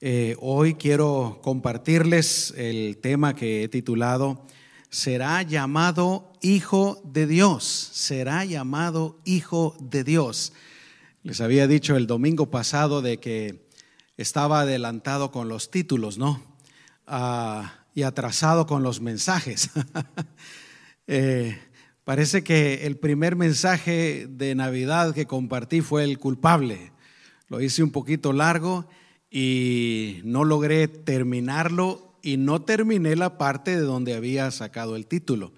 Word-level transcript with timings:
Eh, 0.00 0.36
hoy 0.38 0.74
quiero 0.74 1.40
compartirles 1.42 2.54
el 2.56 2.98
tema 2.98 3.34
que 3.34 3.64
he 3.64 3.68
titulado 3.68 4.46
Será 4.90 5.42
llamado 5.42 6.32
Hijo 6.40 7.02
de 7.04 7.26
Dios, 7.26 7.64
será 7.64 8.44
llamado 8.44 9.18
Hijo 9.24 9.76
de 9.80 10.04
Dios. 10.04 10.52
Les 11.24 11.40
había 11.40 11.66
dicho 11.66 11.96
el 11.96 12.06
domingo 12.06 12.48
pasado 12.48 13.02
de 13.02 13.18
que 13.18 13.66
estaba 14.16 14.60
adelantado 14.60 15.32
con 15.32 15.48
los 15.48 15.72
títulos, 15.72 16.16
¿no? 16.16 16.44
Ah, 17.04 17.84
y 17.92 18.04
atrasado 18.04 18.66
con 18.66 18.82
los 18.82 19.00
mensajes. 19.00 19.70
Eh, 21.10 21.58
parece 22.04 22.44
que 22.44 22.86
el 22.86 22.98
primer 22.98 23.34
mensaje 23.34 24.26
de 24.28 24.54
Navidad 24.54 25.14
que 25.14 25.24
compartí 25.24 25.80
fue 25.80 26.04
el 26.04 26.18
culpable. 26.18 26.92
Lo 27.48 27.62
hice 27.62 27.82
un 27.82 27.92
poquito 27.92 28.34
largo 28.34 28.86
y 29.30 30.20
no 30.24 30.44
logré 30.44 30.88
terminarlo 30.88 32.16
y 32.22 32.36
no 32.36 32.62
terminé 32.62 33.16
la 33.16 33.38
parte 33.38 33.72
de 33.72 33.82
donde 33.82 34.14
había 34.14 34.50
sacado 34.50 34.96
el 34.96 35.06
título. 35.06 35.52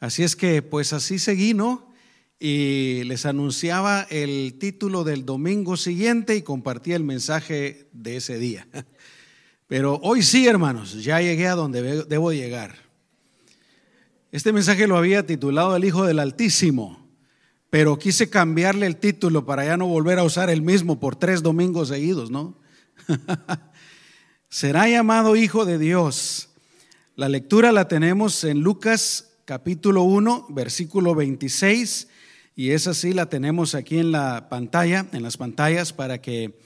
Así 0.00 0.22
es 0.22 0.36
que 0.36 0.62
pues 0.62 0.92
así 0.92 1.18
seguí, 1.18 1.54
¿no? 1.54 1.92
Y 2.38 3.04
les 3.04 3.24
anunciaba 3.24 4.02
el 4.10 4.58
título 4.58 5.04
del 5.04 5.24
domingo 5.24 5.76
siguiente 5.76 6.34
y 6.34 6.42
compartí 6.42 6.92
el 6.92 7.04
mensaje 7.04 7.88
de 7.92 8.16
ese 8.16 8.38
día. 8.38 8.66
Pero 9.68 10.00
hoy 10.02 10.22
sí, 10.22 10.46
hermanos, 10.46 11.02
ya 11.02 11.20
llegué 11.20 11.46
a 11.46 11.54
donde 11.54 12.04
debo 12.04 12.32
llegar. 12.32 12.74
Este 14.32 14.52
mensaje 14.52 14.86
lo 14.86 14.96
había 14.96 15.24
titulado 15.24 15.76
El 15.76 15.84
Hijo 15.84 16.04
del 16.04 16.18
Altísimo, 16.18 17.06
pero 17.70 17.98
quise 17.98 18.28
cambiarle 18.28 18.86
el 18.86 18.96
título 18.96 19.46
para 19.46 19.64
ya 19.64 19.76
no 19.76 19.86
volver 19.86 20.18
a 20.18 20.24
usar 20.24 20.50
el 20.50 20.62
mismo 20.62 21.00
por 21.00 21.16
tres 21.16 21.42
domingos 21.42 21.88
seguidos, 21.88 22.30
¿no? 22.30 22.58
Será 24.48 24.88
llamado 24.88 25.36
Hijo 25.36 25.64
de 25.64 25.78
Dios. 25.78 26.50
La 27.16 27.28
lectura 27.28 27.72
la 27.72 27.88
tenemos 27.88 28.44
en 28.44 28.60
Lucas 28.60 29.32
capítulo 29.44 30.02
1, 30.02 30.46
versículo 30.50 31.14
26, 31.14 32.08
y 32.54 32.70
esa 32.70 32.94
sí 32.94 33.12
la 33.12 33.26
tenemos 33.26 33.74
aquí 33.74 33.98
en 33.98 34.12
la 34.12 34.48
pantalla, 34.48 35.06
en 35.12 35.22
las 35.22 35.36
pantallas, 35.36 35.92
para 35.92 36.20
que 36.20 36.58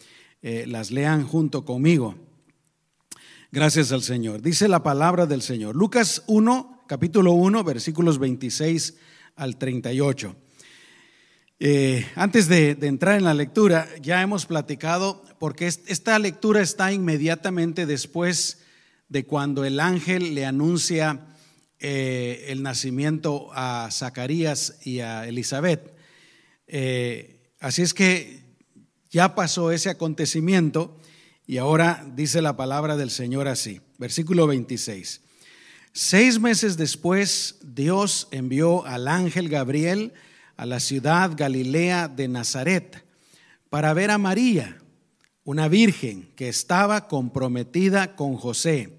eh, 0.42 0.64
las 0.66 0.90
lean 0.90 1.26
junto 1.26 1.64
conmigo. 1.64 2.14
Gracias 3.50 3.92
al 3.92 4.02
Señor. 4.02 4.42
Dice 4.42 4.68
la 4.68 4.82
palabra 4.82 5.26
del 5.26 5.42
Señor. 5.42 5.76
Lucas 5.76 6.22
1, 6.26 6.84
capítulo 6.86 7.32
1, 7.32 7.64
versículos 7.64 8.18
26 8.18 8.96
al 9.36 9.56
38. 9.56 10.36
Eh, 11.58 12.06
antes 12.16 12.48
de, 12.48 12.76
entrar 12.82 13.16
en 13.16 13.24
la 13.24 13.32
lectura, 13.32 13.88
ya 14.02 14.20
hemos 14.20 14.44
platicado, 14.44 15.24
porque 15.38 15.66
esta 15.66 16.18
lectura 16.18 16.60
está 16.60 16.92
inmediatamente 16.92 17.86
después 17.86 18.58
de 19.08 19.24
cuando 19.24 19.64
el 19.64 19.80
ángel 19.80 20.34
le 20.34 20.44
anuncia 20.44 21.28
eh, 21.78 22.46
el 22.48 22.62
nacimiento 22.62 23.48
a 23.54 23.88
Zacarías 23.90 24.76
y 24.84 25.00
a 25.00 25.26
Elizabeth. 25.26 25.94
Eh, 26.66 27.40
así 27.60 27.80
es 27.80 27.94
que 27.94 28.44
ya 29.10 29.34
pasó 29.34 29.72
ese 29.72 29.88
acontecimiento 29.88 31.00
y 31.46 31.56
ahora 31.56 32.06
dice 32.14 32.42
la 32.42 32.56
palabra 32.58 32.98
del 32.98 33.10
Señor 33.10 33.48
así, 33.48 33.80
versículo 33.96 34.46
26. 34.46 35.22
Seis 35.92 36.38
meses 36.38 36.76
después, 36.76 37.56
Dios 37.62 38.28
envió 38.30 38.84
al 38.84 39.08
ángel 39.08 39.48
Gabriel, 39.48 40.12
a 40.56 40.66
la 40.66 40.80
ciudad 40.80 41.32
Galilea 41.36 42.08
de 42.08 42.28
Nazaret 42.28 43.04
para 43.68 43.92
ver 43.92 44.10
a 44.10 44.18
María, 44.18 44.78
una 45.44 45.68
virgen 45.68 46.32
que 46.34 46.48
estaba 46.48 47.08
comprometida 47.08 48.16
con 48.16 48.36
José, 48.36 48.98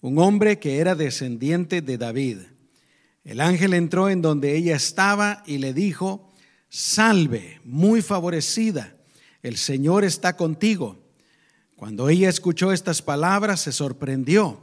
un 0.00 0.18
hombre 0.18 0.58
que 0.58 0.78
era 0.78 0.94
descendiente 0.94 1.82
de 1.82 1.98
David. 1.98 2.38
El 3.24 3.40
ángel 3.40 3.74
entró 3.74 4.08
en 4.08 4.22
donde 4.22 4.56
ella 4.56 4.76
estaba 4.76 5.42
y 5.46 5.58
le 5.58 5.74
dijo, 5.74 6.32
salve, 6.68 7.60
muy 7.64 8.00
favorecida, 8.00 8.94
el 9.42 9.56
Señor 9.56 10.04
está 10.04 10.36
contigo. 10.36 10.98
Cuando 11.76 12.08
ella 12.08 12.28
escuchó 12.28 12.72
estas 12.72 13.02
palabras 13.02 13.60
se 13.60 13.72
sorprendió 13.72 14.60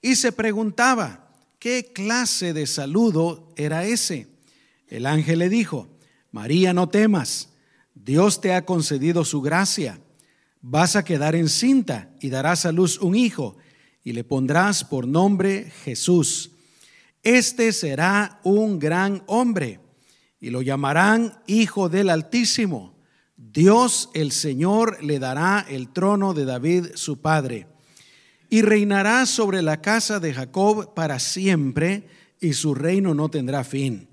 y 0.00 0.16
se 0.16 0.32
preguntaba, 0.32 1.30
¿qué 1.58 1.92
clase 1.92 2.52
de 2.54 2.66
saludo 2.66 3.52
era 3.56 3.84
ese? 3.84 4.33
El 4.88 5.06
ángel 5.06 5.38
le 5.40 5.48
dijo, 5.48 5.88
María, 6.30 6.72
no 6.72 6.88
temas, 6.88 7.50
Dios 7.94 8.40
te 8.40 8.52
ha 8.52 8.64
concedido 8.64 9.24
su 9.24 9.40
gracia. 9.40 10.00
Vas 10.60 10.96
a 10.96 11.04
quedar 11.04 11.34
encinta 11.34 12.10
y 12.20 12.30
darás 12.30 12.66
a 12.66 12.72
luz 12.72 12.98
un 12.98 13.14
hijo 13.14 13.56
y 14.02 14.12
le 14.12 14.24
pondrás 14.24 14.84
por 14.84 15.06
nombre 15.06 15.70
Jesús. 15.84 16.52
Este 17.22 17.72
será 17.72 18.40
un 18.44 18.78
gran 18.78 19.22
hombre 19.26 19.80
y 20.40 20.50
lo 20.50 20.60
llamarán 20.60 21.38
Hijo 21.46 21.88
del 21.88 22.10
Altísimo. 22.10 22.94
Dios 23.36 24.10
el 24.14 24.30
Señor 24.30 25.02
le 25.02 25.18
dará 25.18 25.64
el 25.68 25.88
trono 25.92 26.34
de 26.34 26.44
David 26.44 26.88
su 26.94 27.20
padre 27.20 27.66
y 28.50 28.62
reinará 28.62 29.26
sobre 29.26 29.62
la 29.62 29.80
casa 29.80 30.20
de 30.20 30.34
Jacob 30.34 30.94
para 30.94 31.18
siempre 31.18 32.08
y 32.40 32.52
su 32.52 32.74
reino 32.74 33.14
no 33.14 33.30
tendrá 33.30 33.64
fin. 33.64 34.08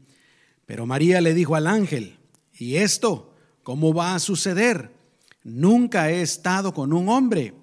Pero 0.71 0.85
María 0.85 1.19
le 1.19 1.33
dijo 1.33 1.57
al 1.57 1.67
ángel, 1.67 2.17
¿y 2.57 2.77
esto 2.77 3.33
cómo 3.61 3.93
va 3.93 4.15
a 4.15 4.19
suceder? 4.19 4.89
Nunca 5.43 6.09
he 6.09 6.21
estado 6.21 6.73
con 6.73 6.93
un 6.93 7.09
hombre. 7.09 7.53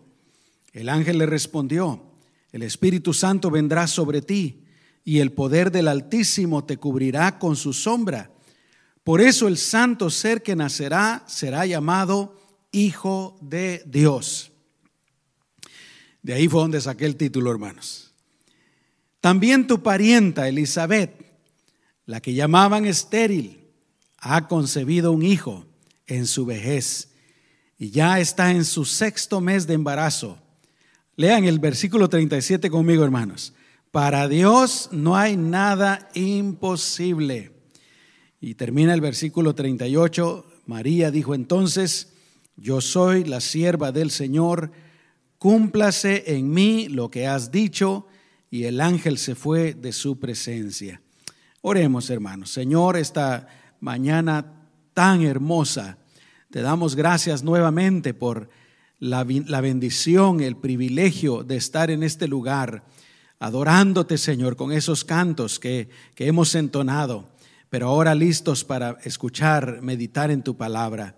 El 0.75 0.91
ángel 0.91 1.17
le 1.17 1.25
respondió, 1.25 2.03
el 2.53 2.63
Espíritu 2.65 3.15
Santo 3.15 3.51
vendrá 3.51 3.87
sobre 3.87 4.21
ti 4.21 4.63
y 5.07 5.21
el 5.21 5.33
poder 5.33 5.73
del 5.73 5.89
Altísimo 5.89 6.67
te 6.67 6.77
cubrirá 6.77 7.39
con 7.39 7.57
su 7.57 7.73
sombra. 7.73 8.31
Por 9.05 9.23
eso 9.23 9.49
el 9.49 9.57
santo 9.57 10.11
ser 10.11 10.43
que 10.43 10.55
nacerá 10.55 11.25
será 11.27 11.65
llamado 11.65 12.39
Hijo 12.73 13.39
de 13.41 13.85
Dios. 13.87 14.53
De 16.21 16.35
ahí 16.35 16.47
fue 16.47 16.61
donde 16.61 16.83
saqué 16.83 17.07
el 17.07 17.17
título, 17.17 17.51
hermanos. 17.51 18.13
También 19.23 19.67
tu 19.67 19.83
parienta 19.83 20.47
Elizabeth 20.47 21.28
la 22.09 22.23
que 22.23 22.33
llamaban 22.33 22.87
estéril, 22.87 23.61
ha 24.17 24.49
concebido 24.49 25.13
un 25.13 25.23
hijo 25.23 25.67
en 26.07 26.27
su 26.27 26.47
vejez 26.47 27.11
y 27.79 27.91
ya 27.91 28.19
está 28.19 28.51
en 28.51 28.65
su 28.65 28.87
sexto 28.87 29.43
mes 29.43 29.67
de 29.67 29.75
embarazo. 29.75 30.39
Lean 31.17 31.45
el 31.45 31.59
versículo 31.59 32.09
37 32.09 32.71
conmigo, 32.71 33.05
hermanos. 33.05 33.53
Para 33.91 34.27
Dios 34.27 34.89
no 34.91 35.19
hay 35.19 35.37
nada 35.37 36.09
imposible. 36.15 37.53
Y 38.41 38.55
termina 38.55 38.95
el 38.95 39.03
versículo 39.03 39.55
38. 39.55 40.47
María 40.65 41.11
dijo 41.11 41.35
entonces, 41.35 42.15
yo 42.57 42.81
soy 42.81 43.25
la 43.25 43.43
sierva 43.43 43.93
del 43.93 44.11
Señor, 44.11 44.73
cúmplase 45.37 46.25
en 46.35 46.51
mí 46.51 46.89
lo 46.89 47.11
que 47.11 47.27
has 47.27 47.53
dicho. 47.53 48.07
Y 48.51 48.65
el 48.65 48.81
ángel 48.81 49.19
se 49.19 49.35
fue 49.35 49.75
de 49.75 49.93
su 49.93 50.19
presencia. 50.19 51.03
Oremos, 51.61 52.09
hermanos. 52.09 52.53
Señor, 52.53 52.97
esta 52.97 53.49
mañana 53.81 54.69
tan 54.95 55.23
hermosa, 55.23 55.99
te 56.51 56.63
damos 56.63 56.95
gracias 56.95 57.43
nuevamente 57.43 58.15
por 58.15 58.49
la, 59.01 59.25
bendición, 59.25 60.41
el 60.41 60.57
privilegio 60.57 61.43
de 61.43 61.57
estar 61.57 61.91
en 61.91 62.05
este 62.05 62.29
lugar, 62.29 62.85
adorándote, 63.41 64.19
Señor, 64.19 64.55
con 64.55 64.71
esos 64.71 65.05
cantos 65.05 65.59
que, 65.59 65.89
que 66.15 66.29
hemos 66.29 66.55
entonado, 66.55 67.29
pero 67.71 67.89
ahora 67.89 68.15
listos 68.15 68.63
para 68.63 68.97
escuchar, 69.03 69.83
meditar 69.83 70.31
en 70.31 70.43
tu 70.43 70.57
palabra. 70.57 71.17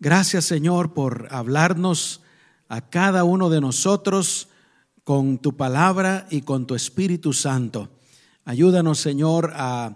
Gracias, 0.00 0.46
Señor, 0.46 0.94
por 0.94 1.28
hablarnos 1.30 2.22
a 2.68 2.88
cada 2.88 3.24
uno 3.24 3.50
de 3.50 3.60
nosotros 3.60 4.48
con 5.04 5.36
tu 5.36 5.58
palabra 5.58 6.26
y 6.30 6.40
con 6.40 6.66
tu 6.66 6.74
Espíritu 6.74 7.34
Santo. 7.34 7.97
Ayúdanos, 8.48 8.98
Señor, 8.98 9.52
a 9.56 9.94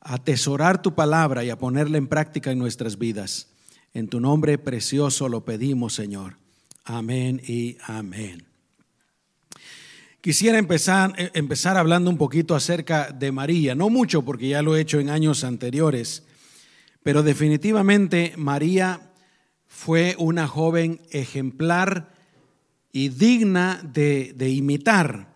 atesorar 0.00 0.82
tu 0.82 0.96
palabra 0.96 1.44
y 1.44 1.50
a 1.50 1.58
ponerla 1.58 1.96
en 1.96 2.08
práctica 2.08 2.50
en 2.50 2.58
nuestras 2.58 2.98
vidas. 2.98 3.46
En 3.92 4.08
tu 4.08 4.18
nombre 4.18 4.58
precioso 4.58 5.28
lo 5.28 5.44
pedimos, 5.44 5.94
Señor. 5.94 6.36
Amén 6.82 7.40
y 7.46 7.76
amén. 7.86 8.46
Quisiera 10.20 10.58
empezar, 10.58 11.14
eh, 11.16 11.30
empezar 11.34 11.76
hablando 11.76 12.10
un 12.10 12.18
poquito 12.18 12.56
acerca 12.56 13.12
de 13.12 13.30
María, 13.30 13.76
no 13.76 13.90
mucho 13.90 14.22
porque 14.22 14.48
ya 14.48 14.60
lo 14.60 14.74
he 14.74 14.80
hecho 14.80 14.98
en 14.98 15.08
años 15.08 15.44
anteriores, 15.44 16.24
pero 17.04 17.22
definitivamente 17.22 18.34
María 18.36 19.12
fue 19.68 20.16
una 20.18 20.48
joven 20.48 21.00
ejemplar 21.12 22.12
y 22.90 23.10
digna 23.10 23.80
de, 23.84 24.34
de 24.34 24.50
imitar. 24.50 25.33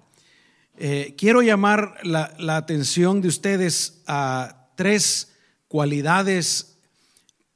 Eh, 0.80 1.16
quiero 1.18 1.42
llamar 1.42 1.96
la, 2.04 2.56
atención 2.56 3.20
de 3.20 3.26
ustedes 3.26 4.00
a 4.06 4.68
tres 4.76 5.34
cualidades 5.66 6.78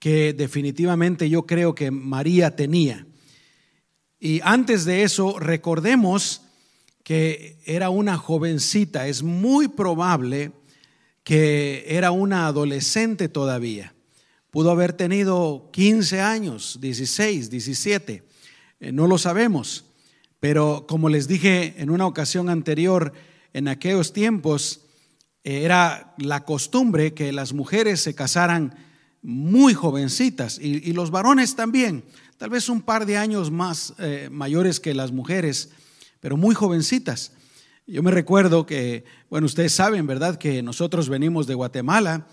que 0.00 0.32
definitivamente 0.32 1.30
yo 1.30 1.46
creo 1.46 1.72
que 1.72 1.92
María 1.92 2.56
tenía. 2.56 3.06
Y 4.18 4.40
antes 4.42 4.84
de 4.84 5.04
eso, 5.04 5.38
recordemos 5.38 6.42
que 7.04 7.60
era 7.64 7.90
una 7.90 8.16
jovencita. 8.16 9.06
Es 9.06 9.22
muy 9.22 9.68
probable 9.68 10.50
que 11.22 11.84
era 11.86 12.10
una 12.10 12.48
adolescente 12.48 13.28
todavía. 13.28 13.94
Pudo 14.50 14.72
haber 14.72 14.94
tenido 14.94 15.70
15 15.72 16.20
años, 16.20 16.78
16, 16.80 17.50
17, 17.50 18.24
eh, 18.80 18.90
no 18.90 19.06
lo 19.06 19.16
sabemos. 19.16 19.84
Pero 20.42 20.86
como 20.88 21.08
les 21.08 21.28
dije 21.28 21.76
en 21.76 21.88
una 21.88 22.04
ocasión 22.04 22.48
anterior, 22.48 23.12
en 23.52 23.68
aquellos 23.68 24.12
tiempos 24.12 24.80
eh, 25.44 25.62
era 25.62 26.16
la 26.18 26.44
costumbre 26.44 27.14
que 27.14 27.30
las 27.30 27.52
mujeres 27.52 28.00
se 28.00 28.16
casaran 28.16 28.74
muy 29.22 29.72
jovencitas 29.72 30.58
y, 30.60 30.92
los 30.94 31.12
varones 31.12 31.54
también, 31.54 32.02
tal 32.38 32.50
vez 32.50 32.68
un 32.68 32.82
par 32.82 33.06
de 33.06 33.18
años 33.18 33.52
más 33.52 33.94
eh, 34.00 34.30
mayores 34.32 34.80
que 34.80 34.94
las 34.94 35.12
mujeres, 35.12 35.70
pero 36.18 36.36
muy 36.36 36.56
jovencitas. 36.56 37.30
Yo 37.86 38.02
me 38.02 38.10
recuerdo 38.10 38.66
que, 38.66 39.04
bueno, 39.30 39.46
ustedes 39.46 39.72
saben, 39.72 40.08
¿verdad? 40.08 40.38
Que 40.38 40.60
nosotros 40.60 41.08
venimos 41.08 41.46
de 41.46 41.54
Guatemala 41.54 42.26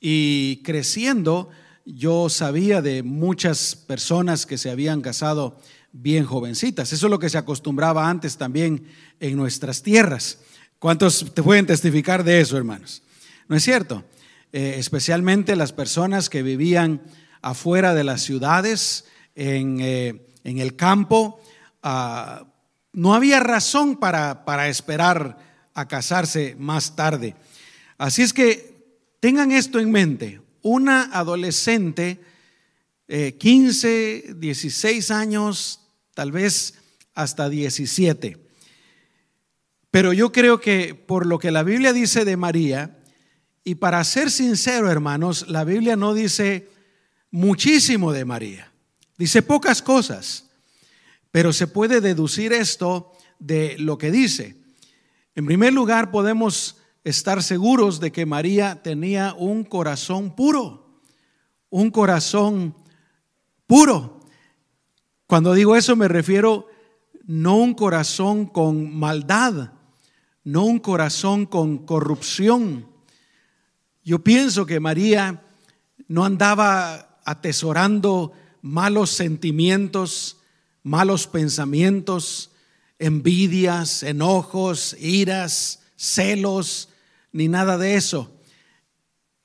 y 0.00 0.62
creciendo 0.64 1.48
yo 1.84 2.28
sabía 2.28 2.82
de 2.82 3.04
muchas 3.04 3.76
personas 3.76 4.46
que 4.46 4.58
se 4.58 4.70
habían 4.70 5.00
casado 5.00 5.60
bien 5.92 6.24
jovencitas. 6.24 6.92
Eso 6.92 7.06
es 7.06 7.10
lo 7.10 7.18
que 7.18 7.28
se 7.28 7.38
acostumbraba 7.38 8.08
antes 8.08 8.36
también 8.36 8.86
en 9.20 9.36
nuestras 9.36 9.82
tierras. 9.82 10.38
¿Cuántos 10.78 11.32
te 11.32 11.42
pueden 11.42 11.66
testificar 11.66 12.24
de 12.24 12.40
eso, 12.40 12.56
hermanos? 12.56 13.02
¿No 13.48 13.56
es 13.56 13.62
cierto? 13.62 14.04
Eh, 14.52 14.76
especialmente 14.78 15.54
las 15.56 15.72
personas 15.72 16.28
que 16.28 16.42
vivían 16.42 17.02
afuera 17.40 17.94
de 17.94 18.04
las 18.04 18.22
ciudades, 18.22 19.04
en, 19.34 19.80
eh, 19.80 20.26
el 20.44 20.76
campo, 20.76 21.40
ah, 21.82 22.46
no 22.92 23.14
había 23.14 23.40
razón 23.40 23.96
para, 23.96 24.44
para 24.44 24.68
esperar 24.68 25.38
a 25.74 25.88
casarse 25.88 26.56
más 26.58 26.96
tarde. 26.96 27.34
Así 27.96 28.22
es 28.22 28.32
que 28.32 28.72
tengan 29.20 29.52
esto 29.52 29.78
en 29.78 29.90
mente. 29.90 30.40
Una 30.62 31.04
adolescente, 31.12 32.20
15, 33.06 34.16
eh, 34.16 34.34
16 34.34 35.10
años, 35.10 35.81
tal 36.14 36.32
vez 36.32 36.74
hasta 37.14 37.48
17. 37.48 38.38
Pero 39.90 40.12
yo 40.12 40.32
creo 40.32 40.60
que 40.60 40.94
por 40.94 41.26
lo 41.26 41.38
que 41.38 41.50
la 41.50 41.62
Biblia 41.62 41.92
dice 41.92 42.24
de 42.24 42.36
María, 42.36 42.98
y 43.64 43.76
para 43.76 44.02
ser 44.04 44.30
sincero, 44.30 44.90
hermanos, 44.90 45.46
la 45.48 45.64
Biblia 45.64 45.96
no 45.96 46.14
dice 46.14 46.68
muchísimo 47.30 48.12
de 48.12 48.24
María, 48.24 48.72
dice 49.18 49.42
pocas 49.42 49.82
cosas, 49.82 50.50
pero 51.30 51.52
se 51.52 51.66
puede 51.66 52.00
deducir 52.00 52.52
esto 52.52 53.12
de 53.38 53.76
lo 53.78 53.98
que 53.98 54.10
dice. 54.10 54.56
En 55.34 55.46
primer 55.46 55.72
lugar, 55.72 56.10
podemos 56.10 56.76
estar 57.04 57.42
seguros 57.42 58.00
de 58.00 58.12
que 58.12 58.26
María 58.26 58.82
tenía 58.82 59.34
un 59.34 59.64
corazón 59.64 60.34
puro, 60.34 61.00
un 61.70 61.90
corazón 61.90 62.74
puro. 63.66 64.21
Cuando 65.32 65.54
digo 65.54 65.76
eso 65.76 65.96
me 65.96 66.08
refiero 66.08 66.68
no 67.24 67.56
un 67.56 67.72
corazón 67.72 68.44
con 68.44 68.94
maldad, 68.94 69.72
no 70.44 70.66
un 70.66 70.78
corazón 70.78 71.46
con 71.46 71.86
corrupción. 71.86 72.86
Yo 74.04 74.18
pienso 74.18 74.66
que 74.66 74.78
María 74.78 75.42
no 76.06 76.26
andaba 76.26 77.18
atesorando 77.24 78.32
malos 78.60 79.08
sentimientos, 79.08 80.36
malos 80.82 81.26
pensamientos, 81.26 82.50
envidias, 82.98 84.02
enojos, 84.02 84.94
iras, 85.00 85.80
celos, 85.96 86.90
ni 87.32 87.48
nada 87.48 87.78
de 87.78 87.94
eso. 87.94 88.36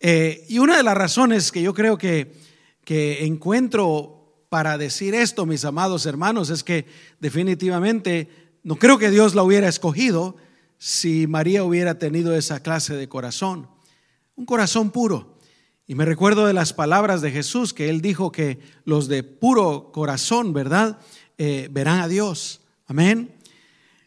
Eh, 0.02 0.46
y 0.50 0.60
una 0.60 0.76
de 0.76 0.84
las 0.84 0.98
razones 0.98 1.50
que 1.50 1.62
yo 1.62 1.74
creo 1.74 1.98
que, 1.98 2.36
que 2.84 3.26
encuentro 3.26 4.17
para 4.50 4.78
decir 4.78 5.14
esto, 5.14 5.46
mis 5.46 5.66
amados 5.66 6.06
hermanos, 6.06 6.50
es 6.50 6.64
que 6.64 6.86
definitivamente 7.20 8.30
no 8.64 8.76
creo 8.78 8.98
que 8.98 9.12
Dios 9.12 9.36
la 9.36 9.44
hubiera 9.44 9.68
escogido 9.68 10.38
si 10.78 11.28
María 11.28 11.64
hubiera 11.64 11.98
tenido 11.98 12.36
esa 12.36 12.62
clase 12.62 12.96
de 12.96 13.10
corazón, 13.10 13.68
un 14.36 14.46
corazón 14.46 14.92
puro. 14.92 15.38
Y 15.88 15.96
me 15.96 16.06
recuerdo 16.06 16.46
de 16.46 16.54
las 16.54 16.74
palabras 16.74 17.22
de 17.22 17.32
Jesús 17.32 17.74
que 17.74 17.90
él 17.90 18.02
dijo 18.02 18.32
que 18.32 18.60
los 18.84 19.08
de 19.08 19.24
puro 19.24 19.92
corazón, 19.94 20.52
¿verdad? 20.52 21.00
Eh, 21.38 21.70
verán 21.72 22.02
a 22.02 22.08
Dios. 22.08 22.62
Amén. 22.88 23.34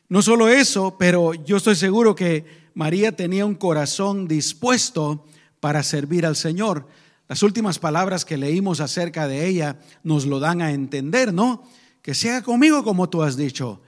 No 0.09 0.21
solo 0.21 0.49
eso, 0.49 0.97
pero 0.99 1.33
yo 1.33 1.57
estoy 1.57 1.77
seguro 1.77 2.15
que 2.15 2.45
María 2.75 3.17
tenía 3.17 3.47
un 3.47 3.55
corazón 3.55 4.29
dispuesto 4.29 5.25
para 5.61 5.83
servir 5.83 6.27
al 6.27 6.37
Señor. 6.37 6.87
Las 7.31 7.44
últimas 7.44 7.79
palabras 7.79 8.25
que 8.25 8.37
leímos 8.37 8.81
acerca 8.81 9.29
de 9.29 9.47
ella 9.47 9.77
nos 10.03 10.27
lo 10.27 10.41
dan 10.41 10.62
a 10.62 10.73
entender, 10.73 11.32
¿no? 11.32 11.62
Que 12.03 12.12
sea 12.12 12.43
conmigo 12.43 12.82
como 12.82 13.09
tú 13.09 13.23
has 13.23 13.37
dicho. 13.37 13.81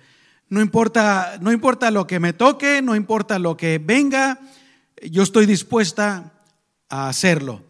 No 0.48 0.60
importa, 0.60 1.38
no 1.40 1.50
importa 1.50 1.90
lo 1.90 2.06
que 2.06 2.20
me 2.20 2.34
toque, 2.34 2.80
no 2.82 2.94
importa 2.94 3.40
lo 3.40 3.56
que 3.56 3.78
venga, 3.78 4.38
yo 5.10 5.24
estoy 5.24 5.46
dispuesta 5.46 6.34
a 6.88 7.08
hacerlo. 7.08 7.64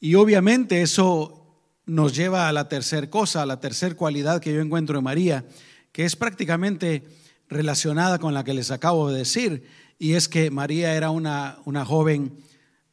Y 0.00 0.16
obviamente 0.16 0.82
eso 0.82 1.64
nos 1.86 2.14
lleva 2.14 2.46
a 2.46 2.52
la 2.52 2.68
tercera 2.68 3.08
cosa, 3.08 3.40
a 3.40 3.46
la 3.46 3.58
tercera 3.58 3.94
cualidad 3.94 4.42
que 4.42 4.52
yo 4.52 4.60
encuentro 4.60 4.98
en 4.98 5.04
María, 5.04 5.46
que 5.92 6.04
es 6.04 6.14
prácticamente 6.14 7.04
relacionada 7.48 8.18
con 8.18 8.34
la 8.34 8.44
que 8.44 8.52
les 8.52 8.70
acabo 8.70 9.10
de 9.10 9.20
decir, 9.20 9.66
y 9.98 10.12
es 10.12 10.28
que 10.28 10.50
María 10.50 10.94
era 10.94 11.08
una, 11.08 11.56
una 11.64 11.86
joven 11.86 12.36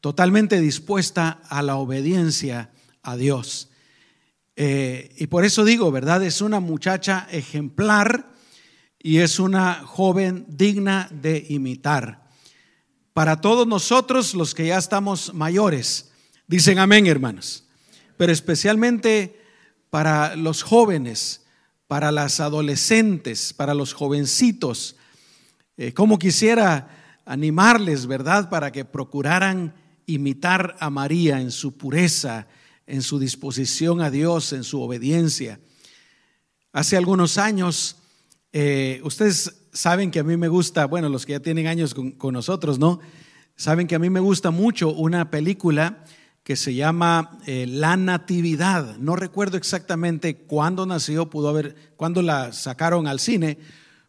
totalmente 0.03 0.59
dispuesta 0.59 1.39
a 1.47 1.61
la 1.61 1.77
obediencia 1.77 2.71
a 3.03 3.15
Dios. 3.15 3.69
Eh, 4.57 5.15
y 5.17 5.27
por 5.27 5.45
eso 5.45 5.63
digo, 5.63 5.93
¿verdad? 5.93 6.21
Es 6.25 6.41
una 6.41 6.59
muchacha 6.59 7.25
ejemplar 7.31 8.33
y 8.99 9.19
es 9.19 9.39
una 9.39 9.75
joven 9.75 10.45
digna 10.49 11.07
de 11.09 11.45
imitar. 11.47 12.27
Para 13.13 13.39
todos 13.39 13.65
nosotros, 13.65 14.33
los 14.33 14.53
que 14.53 14.67
ya 14.67 14.77
estamos 14.77 15.33
mayores, 15.33 16.11
dicen 16.47 16.79
amén, 16.79 17.07
hermanos, 17.07 17.63
pero 18.17 18.33
especialmente 18.33 19.39
para 19.89 20.35
los 20.35 20.63
jóvenes, 20.63 21.45
para 21.87 22.11
las 22.11 22.41
adolescentes, 22.41 23.53
para 23.53 23.73
los 23.73 23.93
jovencitos. 23.93 24.97
Eh, 25.77 25.93
como 25.93 26.19
quisiera 26.19 27.21
animarles, 27.23 28.05
¿verdad?, 28.05 28.49
para 28.49 28.73
que 28.73 28.83
procuraran 28.83 29.81
imitar 30.05 30.75
a 30.79 30.89
María 30.89 31.41
en 31.41 31.51
su 31.51 31.77
pureza, 31.77 32.47
en 32.87 33.01
su 33.01 33.19
disposición 33.19 34.01
a 34.01 34.09
Dios, 34.09 34.53
en 34.53 34.63
su 34.63 34.81
obediencia. 34.81 35.59
Hace 36.71 36.97
algunos 36.97 37.37
años, 37.37 37.97
eh, 38.51 38.99
ustedes 39.03 39.67
saben 39.73 40.11
que 40.11 40.19
a 40.19 40.23
mí 40.23 40.37
me 40.37 40.47
gusta, 40.47 40.85
bueno, 40.85 41.09
los 41.09 41.25
que 41.25 41.33
ya 41.33 41.39
tienen 41.39 41.67
años 41.67 41.93
con, 41.93 42.33
nosotros, 42.33 42.79
¿no? 42.79 42.99
Saben 43.55 43.87
que 43.87 43.95
a 43.95 43.99
mí 43.99 44.09
me 44.09 44.19
gusta 44.19 44.51
mucho 44.51 44.89
una 44.89 45.29
película 45.29 46.03
que 46.43 46.55
se 46.55 46.73
llama 46.73 47.39
eh, 47.45 47.65
La 47.67 47.95
Natividad. 47.95 48.97
No 48.97 49.15
recuerdo 49.15 49.57
exactamente 49.57 50.35
cuándo 50.35 50.85
nació, 50.85 51.29
pudo 51.29 51.49
haber, 51.49 51.75
cuándo 51.95 52.21
la 52.21 52.51
sacaron 52.53 53.07
al 53.07 53.19
cine, 53.19 53.57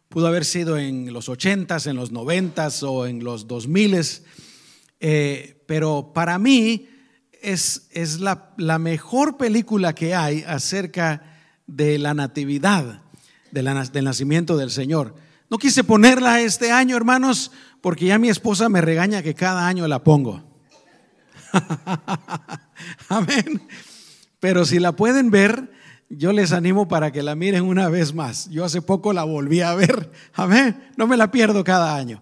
pudo 0.09 0.27
haber 0.27 0.45
sido 0.45 0.77
en 0.77 1.13
los 1.13 1.29
80s, 1.29 1.87
en 1.87 1.95
los 1.95 2.11
90s 2.11 2.83
o 2.83 3.05
en 3.05 3.23
los 3.23 3.47
2000s, 3.47 4.23
eh, 4.99 5.63
pero 5.67 6.11
para 6.13 6.37
mí 6.39 6.87
es, 7.41 7.87
es 7.91 8.19
la, 8.19 8.53
la, 8.57 8.79
mejor 8.79 9.37
película 9.37 9.93
que 9.93 10.15
hay 10.15 10.43
acerca 10.43 11.21
de 11.67 11.97
la 11.99 12.13
natividad, 12.13 13.01
del 13.51 14.03
nacimiento 14.03 14.57
del 14.57 14.71
Señor. 14.71 15.15
No 15.49 15.57
quise 15.57 15.83
ponerla 15.83 16.41
este 16.41 16.71
año, 16.71 16.97
hermanos, 16.97 17.51
porque 17.81 18.05
ya 18.05 18.17
mi 18.17 18.29
esposa 18.29 18.67
me 18.67 18.81
regaña 18.81 19.21
que 19.21 19.35
cada 19.35 19.67
año 19.67 19.87
la 19.87 20.03
pongo. 20.03 20.43
Amén. 23.09 23.61
Pero 24.39 24.65
si 24.65 24.79
la 24.79 24.93
pueden 24.93 25.31
ver, 25.31 25.71
yo 26.09 26.33
les 26.33 26.51
animo 26.51 26.87
para 26.87 27.11
que 27.11 27.23
la 27.23 27.35
miren 27.35 27.63
una 27.63 27.89
vez 27.89 28.13
más. 28.13 28.49
Yo 28.49 28.65
hace 28.65 28.81
poco 28.81 29.13
la 29.13 29.23
volví 29.23 29.61
a 29.61 29.73
ver. 29.75 30.11
Amén. 30.33 30.91
No 30.97 31.07
me 31.07 31.17
la 31.17 31.31
pierdo 31.31 31.63
cada 31.63 31.95
año. 31.95 32.21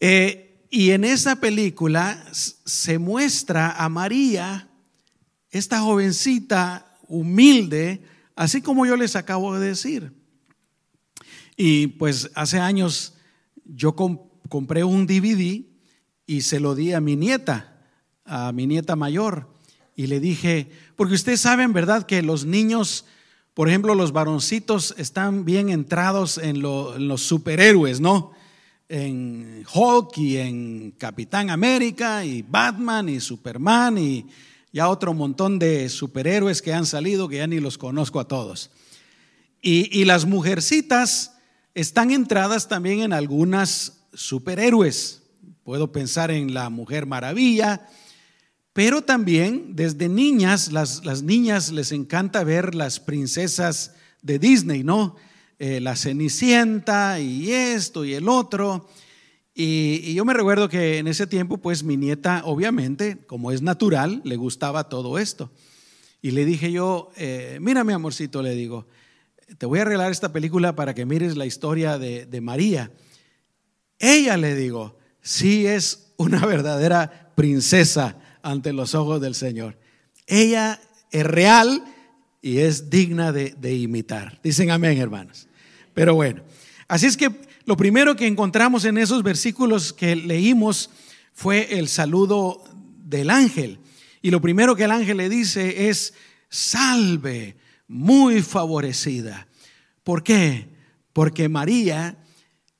Eh, 0.00 0.45
y 0.70 0.90
en 0.90 1.04
esa 1.04 1.36
película 1.36 2.24
se 2.32 2.98
muestra 2.98 3.72
a 3.72 3.88
María, 3.88 4.68
esta 5.50 5.80
jovencita 5.80 6.98
humilde, 7.08 8.02
así 8.34 8.60
como 8.60 8.84
yo 8.86 8.96
les 8.96 9.16
acabo 9.16 9.58
de 9.58 9.68
decir. 9.68 10.12
Y 11.56 11.86
pues 11.86 12.30
hace 12.34 12.58
años 12.58 13.14
yo 13.64 13.94
compré 13.94 14.84
un 14.84 15.06
DVD 15.06 15.64
y 16.26 16.40
se 16.42 16.60
lo 16.60 16.74
di 16.74 16.92
a 16.92 17.00
mi 17.00 17.16
nieta, 17.16 17.80
a 18.24 18.52
mi 18.52 18.66
nieta 18.66 18.96
mayor, 18.96 19.54
y 19.94 20.08
le 20.08 20.20
dije, 20.20 20.70
porque 20.96 21.14
ustedes 21.14 21.40
saben, 21.40 21.72
¿verdad?, 21.72 22.04
que 22.04 22.22
los 22.22 22.44
niños 22.44 23.06
Por 23.56 23.70
ejemplo, 23.70 23.94
los 23.94 24.12
varoncitos 24.12 24.94
están 24.98 25.46
bien 25.46 25.70
entrados 25.70 26.36
en, 26.36 26.56
en 26.56 27.08
los 27.08 27.22
superhéroes, 27.22 28.00
¿no? 28.00 28.32
En 28.88 29.64
Hulk 29.74 30.16
y 30.18 30.36
en 30.36 30.92
Capitán 30.92 31.50
América 31.50 32.24
y 32.24 32.42
Batman 32.42 33.08
y 33.08 33.18
Superman 33.20 33.98
y 33.98 34.26
ya 34.72 34.88
otro 34.88 35.14
montón 35.14 35.58
de 35.58 35.88
superhéroes 35.88 36.60
que 36.60 36.74
han 36.74 36.86
salido 36.86 37.28
que 37.28 37.38
ya 37.38 37.46
ni 37.46 37.60
los 37.60 37.78
conozco 37.78 38.20
a 38.20 38.28
todos. 38.28 38.70
Y, 39.62 40.04
las 40.04 40.26
mujercitas 40.26 41.32
están 41.74 42.12
entradas 42.12 42.68
también 42.68 43.00
en 43.00 43.12
algunas 43.12 44.04
superhéroes. 44.14 45.22
Puedo 45.64 45.90
pensar 45.90 46.30
en 46.30 46.54
la 46.54 46.70
Mujer 46.70 47.06
Maravilla, 47.06 47.88
pero 48.72 49.02
también 49.02 49.74
desde 49.74 50.08
niñas, 50.08 50.70
las, 50.70 51.04
las 51.04 51.22
niñas 51.22 51.72
les 51.72 51.90
encanta 51.90 52.44
ver 52.44 52.74
las 52.76 53.00
princesas 53.00 53.94
de 54.22 54.38
Disney, 54.38 54.84
¿no? 54.84 55.16
Eh, 55.58 55.80
la 55.80 55.96
Cenicienta 55.96 57.18
y 57.18 57.50
esto 57.50 58.04
y 58.04 58.12
el 58.12 58.28
otro. 58.28 58.88
Y, 59.54 60.12
yo 60.12 60.26
me 60.26 60.34
recuerdo 60.34 60.68
que 60.68 60.98
en 60.98 61.06
ese 61.06 61.26
tiempo, 61.26 61.56
pues 61.56 61.82
mi 61.82 61.96
nieta, 61.96 62.42
obviamente, 62.44 63.16
como 63.26 63.50
es 63.50 63.62
natural, 63.62 64.20
le 64.24 64.36
gustaba 64.36 64.90
todo 64.90 65.18
esto. 65.18 65.50
Y 66.20 66.32
le 66.32 66.44
dije 66.44 66.70
yo, 66.72 67.10
eh, 67.16 67.56
mira 67.62 67.84
mi 67.84 67.94
amorcito, 67.94 68.42
le 68.42 68.54
digo, 68.54 68.86
te 69.56 69.64
voy 69.64 69.78
a 69.78 69.82
arreglar 69.82 70.12
esta 70.12 70.30
película 70.30 70.76
para 70.76 70.92
que 70.92 71.06
mires 71.06 71.38
la 71.38 71.46
historia 71.46 71.98
de, 71.98 72.26
de 72.26 72.40
María. 72.42 72.90
Ella, 73.98 74.36
le 74.36 74.54
digo, 74.54 74.98
sí 75.22 75.66
es 75.66 76.12
una 76.18 76.44
verdadera 76.44 77.32
princesa 77.34 78.18
ante 78.42 78.74
los 78.74 78.94
ojos 78.94 79.22
del 79.22 79.34
Señor. 79.34 79.78
Ella 80.26 80.80
es 81.10 81.24
real 81.24 81.82
y 82.46 82.60
es 82.60 82.90
digna 82.90 83.32
de, 83.32 83.74
imitar. 83.74 84.38
Dicen 84.40 84.70
amén, 84.70 84.98
hermanos. 84.98 85.48
Pero 85.94 86.14
bueno, 86.14 86.44
así 86.86 87.06
es 87.06 87.16
que 87.16 87.28
lo 87.64 87.76
primero 87.76 88.14
que 88.14 88.28
encontramos 88.28 88.84
en 88.84 88.98
esos 88.98 89.24
versículos 89.24 89.92
que 89.92 90.14
leímos 90.14 90.90
fue 91.32 91.76
el 91.76 91.88
saludo 91.88 92.62
del 92.98 93.30
ángel. 93.30 93.80
Y 94.22 94.30
lo 94.30 94.40
primero 94.40 94.76
que 94.76 94.84
el 94.84 94.92
ángel 94.92 95.16
le 95.16 95.28
dice 95.28 95.88
es, 95.88 96.14
salve, 96.48 97.56
muy 97.88 98.42
favorecida. 98.42 99.48
¿Por 100.04 100.22
qué? 100.22 100.68
Porque 101.12 101.48
María 101.48 102.16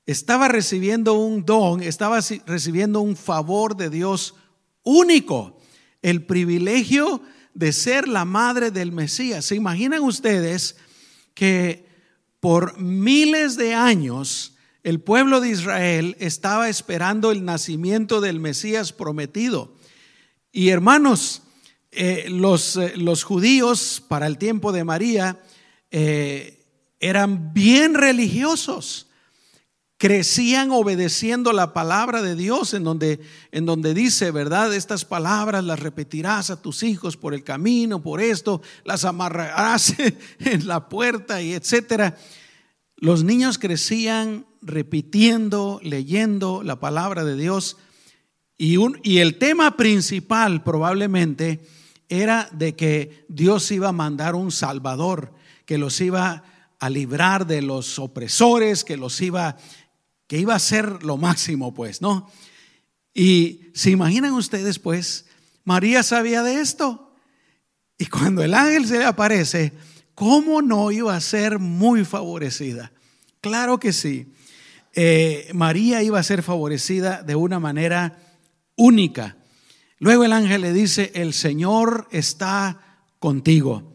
estaba 0.07 0.47
recibiendo 0.47 1.15
un 1.15 1.45
don, 1.45 1.83
estaba 1.83 2.21
recibiendo 2.47 3.01
un 3.01 3.17
favor 3.17 3.77
de 3.77 3.91
Dios 3.91 4.37
único, 4.85 5.59
el 6.03 6.25
privilegio 6.25 7.21
de 7.57 7.73
ser 7.73 8.07
la 8.07 8.27
madre 8.27 8.71
del 8.71 8.93
Mesías. 8.93 9.47
¿Se 9.47 9.55
imaginan 9.55 10.03
ustedes 10.03 10.77
que 11.33 11.87
por 12.39 12.79
miles 12.79 13.57
de 13.57 13.75
años 13.75 14.57
el 14.83 15.01
pueblo 15.01 15.41
de 15.41 15.49
Israel 15.49 16.17
estaba 16.21 16.69
esperando 16.69 17.33
el 17.33 17.45
nacimiento 17.45 18.21
del 18.21 18.39
Mesías 18.39 18.93
prometido. 18.93 19.75
Y 20.53 20.69
hermanos, 20.69 21.43
eh, 21.91 22.27
los, 22.29 22.77
eh, 22.77 22.93
los, 22.97 23.25
judíos 23.25 24.01
para 24.07 24.29
el 24.29 24.39
tiempo 24.39 24.71
de 24.71 24.85
María 24.85 25.41
eh, 25.91 26.65
eran 27.01 27.53
bien 27.53 27.95
religiosos. 27.95 29.06
Crecían 29.99 30.71
obedeciendo 30.73 31.53
la 31.53 31.73
palabra 31.73 32.21
de 32.21 32.37
Dios 32.37 32.75
en 32.75 32.85
donde, 32.85 33.21
en 33.51 33.65
donde 33.65 33.95
dice, 33.95 34.31
¿verdad? 34.31 34.75
Estas 34.75 35.05
palabras 35.05 35.65
las 35.65 35.81
repetirás 35.81 36.51
a 36.51 36.61
tus 36.61 36.83
hijos 36.83 37.17
por 37.17 37.33
el 37.33 37.43
camino, 37.43 38.03
por 38.03 38.21
esto, 38.21 38.61
las 38.85 39.05
amarrarás 39.05 39.95
en 40.39 40.67
la 40.67 40.89
puerta 40.89 41.41
y 41.41 41.55
etcétera. 41.55 42.17
Los 42.97 43.25
niños 43.25 43.59
crecían 43.59 44.47
repitiendo, 44.61 45.81
leyendo 45.83 46.63
la 46.63 46.81
palabra 46.81 47.25
de 47.25 47.37
Dios 47.37 47.77
y, 48.59 48.79
un, 48.79 49.01
y 49.03 49.19
el 49.19 49.39
tema 49.39 49.77
principal 49.77 50.63
probablemente 50.63 51.61
era 52.09 52.49
de 52.53 52.75
que 52.75 53.27
Dios 53.29 53.71
iba 53.71 53.89
a 53.89 53.93
mandar 53.93 54.35
un 54.35 54.51
Salvador, 54.51 55.33
que 55.67 55.79
los 55.79 56.01
iba 56.01 56.45
a 56.79 56.91
librar 56.91 57.47
de 57.47 57.63
los 57.63 57.99
opresores, 57.99 58.85
que 58.85 58.97
los 58.97 59.21
iba, 59.21 59.57
que 60.27 60.39
iba 60.39 60.55
a 60.55 60.59
ser 60.59 61.03
lo 61.03 61.17
máximo, 61.17 61.75
pues, 61.75 62.03
¿no? 62.03 62.31
Y 63.15 63.71
se 63.75 63.91
imaginan 63.91 64.33
ustedes, 64.33 64.79
pues, 64.79 65.27
María 65.65 66.03
sabía 66.03 66.43
de 66.43 66.61
esto. 66.61 67.15
Y 67.99 68.07
cuando 68.07 68.43
el 68.43 68.55
ángel 68.55 68.87
se 68.87 68.99
le 68.99 69.05
aparece, 69.05 69.73
¿cómo 70.15 70.63
no 70.63 70.91
iba 70.91 71.17
a 71.17 71.21
ser 71.21 71.59
muy 71.59 72.05
favorecida? 72.05 72.93
Claro 73.41 73.79
que 73.79 73.93
sí. 73.93 74.33
Eh, 74.95 75.51
María 75.55 76.03
iba 76.03 76.19
a 76.19 76.23
ser 76.23 76.43
favorecida 76.43 77.23
de 77.23 77.37
una 77.37 77.59
manera 77.59 78.19
única. 78.77 79.37
Luego 79.99 80.25
el 80.25 80.33
ángel 80.33 80.61
le 80.61 80.73
dice, 80.73 81.13
el 81.15 81.33
Señor 81.33 82.09
está 82.11 83.05
contigo. 83.19 83.95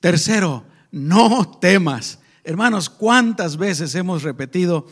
Tercero, 0.00 0.66
no 0.90 1.58
temas. 1.60 2.18
Hermanos, 2.44 2.90
¿cuántas 2.90 3.56
veces 3.56 3.94
hemos 3.94 4.22
repetido 4.22 4.86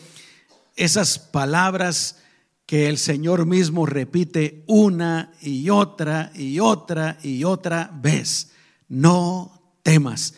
esas 0.78 1.18
palabras 1.18 2.16
que 2.64 2.88
el 2.88 2.98
Señor 2.98 3.46
mismo 3.46 3.86
repite 3.86 4.62
una 4.66 5.32
y 5.40 5.70
otra 5.70 6.32
y 6.34 6.60
otra 6.60 7.18
y 7.22 7.44
otra 7.44 7.90
vez? 7.94 8.52
No 8.88 9.76
temas. 9.82 10.34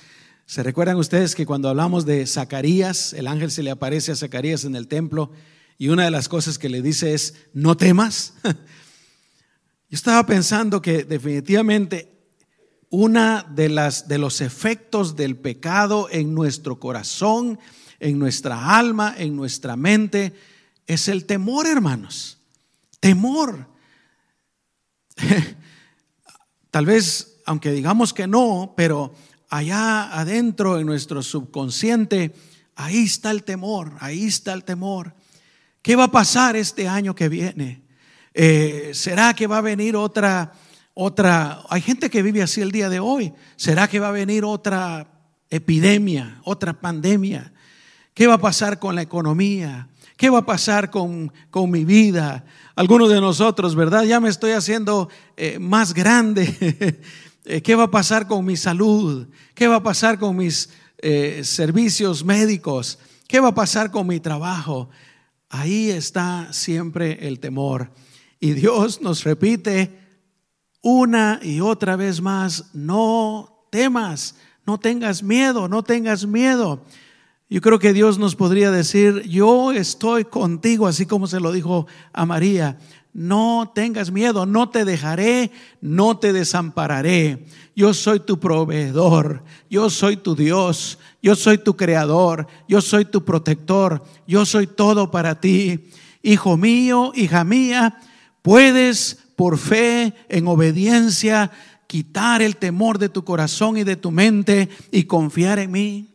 ¿Se 0.46 0.62
recuerdan 0.62 0.96
ustedes 0.96 1.34
que 1.34 1.46
cuando 1.46 1.68
hablamos 1.68 2.06
de 2.06 2.26
Zacarías, 2.26 3.12
el 3.12 3.28
ángel 3.28 3.50
se 3.50 3.62
le 3.62 3.70
aparece 3.70 4.12
a 4.12 4.16
Zacarías 4.16 4.64
en 4.64 4.74
el 4.74 4.88
templo 4.88 5.30
y 5.78 5.88
una 5.88 6.04
de 6.04 6.10
las 6.10 6.28
cosas 6.28 6.58
que 6.58 6.68
le 6.68 6.82
dice 6.82 7.14
es, 7.14 7.34
no 7.52 7.76
temas? 7.76 8.34
Yo 8.42 9.96
estaba 9.96 10.24
pensando 10.24 10.80
que 10.80 11.04
definitivamente 11.04 12.10
una 12.90 13.46
de 13.48 13.68
las 13.68 14.08
de 14.08 14.18
los 14.18 14.40
efectos 14.40 15.14
del 15.14 15.36
pecado 15.36 16.08
en 16.10 16.34
nuestro 16.34 16.80
corazón, 16.80 17.58
en 18.00 18.18
nuestra 18.18 18.76
alma, 18.76 19.14
en 19.16 19.36
nuestra 19.36 19.76
mente 19.76 20.32
es 20.86 21.06
el 21.06 21.24
temor, 21.26 21.66
hermanos. 21.66 22.38
Temor. 22.98 23.68
Tal 26.70 26.86
vez 26.86 27.30
aunque 27.50 27.72
digamos 27.72 28.14
que 28.14 28.28
no, 28.28 28.74
pero 28.76 29.12
allá 29.48 30.16
adentro 30.16 30.78
en 30.78 30.86
nuestro 30.86 31.20
subconsciente, 31.20 32.32
ahí 32.76 33.04
está 33.04 33.32
el 33.32 33.42
temor, 33.42 33.92
ahí 33.98 34.26
está 34.26 34.52
el 34.52 34.62
temor. 34.62 35.14
¿Qué 35.82 35.96
va 35.96 36.04
a 36.04 36.12
pasar 36.12 36.54
este 36.54 36.86
año 36.86 37.14
que 37.14 37.28
viene? 37.28 37.82
Eh, 38.34 38.90
¿Será 38.94 39.34
que 39.34 39.48
va 39.48 39.58
a 39.58 39.62
venir 39.62 39.96
otra, 39.96 40.52
otra? 40.94 41.62
Hay 41.68 41.80
gente 41.80 42.08
que 42.08 42.22
vive 42.22 42.40
así 42.40 42.60
el 42.60 42.70
día 42.70 42.88
de 42.88 43.00
hoy. 43.00 43.32
¿Será 43.56 43.88
que 43.88 43.98
va 43.98 44.10
a 44.10 44.12
venir 44.12 44.44
otra 44.44 45.08
epidemia, 45.48 46.40
otra 46.44 46.80
pandemia? 46.80 47.52
¿Qué 48.14 48.26
va 48.26 48.34
a 48.34 48.38
pasar 48.38 48.78
con 48.78 48.94
la 48.94 49.02
economía? 49.02 49.88
¿Qué 50.16 50.28
va 50.28 50.38
a 50.40 50.46
pasar 50.46 50.90
con, 50.90 51.32
con 51.50 51.70
mi 51.70 51.84
vida? 51.84 52.44
Algunos 52.74 53.08
de 53.08 53.20
nosotros, 53.20 53.74
¿verdad? 53.74 54.02
Ya 54.02 54.20
me 54.20 54.28
estoy 54.28 54.52
haciendo 54.52 55.08
eh, 55.36 55.58
más 55.58 55.94
grande. 55.94 57.00
Eh, 57.46 57.62
¿Qué 57.62 57.74
va 57.74 57.84
a 57.84 57.90
pasar 57.90 58.28
con 58.28 58.44
mi 58.44 58.54
salud? 58.54 59.26
¿Qué 59.54 59.66
va 59.66 59.76
a 59.76 59.82
pasar 59.82 60.18
con 60.18 60.36
mis 60.36 60.68
eh, 60.98 61.40
servicios 61.42 62.22
médicos? 62.22 62.98
¿Qué 63.26 63.40
va 63.40 63.48
a 63.48 63.54
pasar 63.54 63.90
con 63.90 64.06
mi 64.06 64.20
trabajo? 64.20 64.90
Ahí 65.48 65.88
está 65.88 66.52
siempre 66.52 67.26
el 67.26 67.40
temor. 67.40 67.90
Y 68.40 68.52
Dios 68.52 69.00
nos 69.00 69.24
repite 69.24 69.98
una 70.82 71.40
y 71.42 71.60
otra 71.60 71.96
vez 71.96 72.20
más, 72.20 72.66
no 72.74 73.66
temas, 73.70 74.36
no 74.66 74.78
tengas 74.78 75.22
miedo, 75.22 75.66
no 75.66 75.82
tengas 75.82 76.26
miedo. 76.26 76.84
Yo 77.52 77.60
creo 77.60 77.80
que 77.80 77.92
Dios 77.92 78.16
nos 78.16 78.36
podría 78.36 78.70
decir, 78.70 79.22
yo 79.22 79.72
estoy 79.72 80.24
contigo, 80.24 80.86
así 80.86 81.04
como 81.04 81.26
se 81.26 81.40
lo 81.40 81.50
dijo 81.50 81.88
a 82.12 82.24
María. 82.24 82.78
No 83.12 83.72
tengas 83.74 84.12
miedo, 84.12 84.46
no 84.46 84.68
te 84.68 84.84
dejaré, 84.84 85.50
no 85.80 86.16
te 86.16 86.32
desampararé. 86.32 87.44
Yo 87.74 87.92
soy 87.92 88.20
tu 88.20 88.38
proveedor, 88.38 89.42
yo 89.68 89.90
soy 89.90 90.16
tu 90.16 90.36
Dios, 90.36 91.00
yo 91.20 91.34
soy 91.34 91.58
tu 91.58 91.76
creador, 91.76 92.46
yo 92.68 92.80
soy 92.80 93.04
tu 93.04 93.24
protector, 93.24 94.04
yo 94.28 94.46
soy 94.46 94.68
todo 94.68 95.10
para 95.10 95.40
ti. 95.40 95.88
Hijo 96.22 96.56
mío, 96.56 97.10
hija 97.16 97.42
mía, 97.42 97.98
puedes 98.42 99.18
por 99.34 99.58
fe, 99.58 100.14
en 100.28 100.46
obediencia, 100.46 101.50
quitar 101.88 102.42
el 102.42 102.58
temor 102.58 102.98
de 102.98 103.08
tu 103.08 103.24
corazón 103.24 103.76
y 103.76 103.82
de 103.82 103.96
tu 103.96 104.12
mente 104.12 104.68
y 104.92 105.04
confiar 105.04 105.58
en 105.58 105.72
mí. 105.72 106.09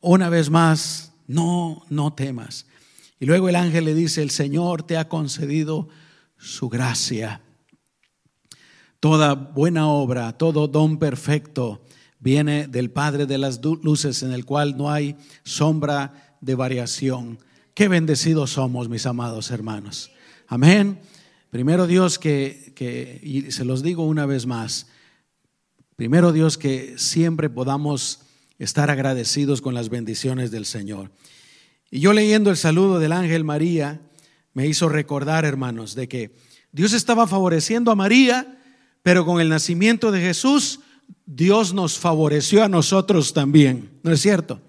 Una 0.00 0.30
vez 0.30 0.48
más, 0.50 1.12
no, 1.26 1.84
no 1.90 2.12
temas. 2.12 2.66
Y 3.18 3.26
luego 3.26 3.48
el 3.48 3.56
ángel 3.56 3.84
le 3.84 3.94
dice, 3.94 4.22
el 4.22 4.30
Señor 4.30 4.82
te 4.82 4.96
ha 4.96 5.08
concedido 5.08 5.88
su 6.38 6.70
gracia. 6.70 7.42
Toda 8.98 9.34
buena 9.34 9.88
obra, 9.88 10.36
todo 10.38 10.68
don 10.68 10.98
perfecto 10.98 11.82
viene 12.18 12.66
del 12.66 12.90
Padre 12.90 13.26
de 13.26 13.38
las 13.38 13.60
luces, 13.64 14.22
en 14.22 14.32
el 14.32 14.44
cual 14.44 14.76
no 14.76 14.90
hay 14.90 15.16
sombra 15.44 16.36
de 16.40 16.54
variación. 16.54 17.38
Qué 17.74 17.88
bendecidos 17.88 18.52
somos, 18.52 18.88
mis 18.88 19.06
amados 19.06 19.50
hermanos. 19.50 20.10
Amén. 20.46 21.00
Primero 21.50 21.86
Dios 21.86 22.18
que, 22.18 22.72
que, 22.74 23.20
y 23.22 23.50
se 23.50 23.64
los 23.64 23.82
digo 23.82 24.04
una 24.04 24.24
vez 24.24 24.46
más, 24.46 24.86
primero 25.96 26.32
Dios 26.32 26.56
que 26.56 26.96
siempre 26.96 27.50
podamos 27.50 28.20
estar 28.60 28.90
agradecidos 28.90 29.62
con 29.62 29.74
las 29.74 29.88
bendiciones 29.88 30.50
del 30.50 30.66
Señor. 30.66 31.10
Y 31.90 32.00
yo 32.00 32.12
leyendo 32.12 32.50
el 32.50 32.56
saludo 32.56 33.00
del 33.00 33.12
ángel 33.12 33.42
María, 33.42 34.02
me 34.52 34.66
hizo 34.66 34.88
recordar, 34.88 35.44
hermanos, 35.44 35.94
de 35.94 36.08
que 36.08 36.36
Dios 36.70 36.92
estaba 36.92 37.26
favoreciendo 37.26 37.90
a 37.90 37.96
María, 37.96 38.60
pero 39.02 39.24
con 39.24 39.40
el 39.40 39.48
nacimiento 39.48 40.12
de 40.12 40.20
Jesús, 40.20 40.80
Dios 41.24 41.72
nos 41.72 41.98
favoreció 41.98 42.62
a 42.62 42.68
nosotros 42.68 43.32
también. 43.32 43.90
¿No 44.02 44.12
es 44.12 44.20
cierto? 44.20 44.60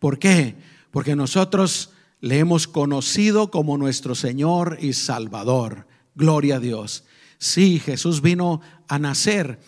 ¿Por 0.00 0.18
qué? 0.18 0.56
Porque 0.90 1.14
nosotros 1.14 1.90
le 2.20 2.40
hemos 2.40 2.66
conocido 2.66 3.52
como 3.52 3.78
nuestro 3.78 4.16
Señor 4.16 4.78
y 4.80 4.94
Salvador. 4.94 5.86
Gloria 6.16 6.56
a 6.56 6.60
Dios. 6.60 7.04
Sí, 7.38 7.78
Jesús 7.78 8.20
vino 8.20 8.60
a 8.88 8.98
nacer, 8.98 9.60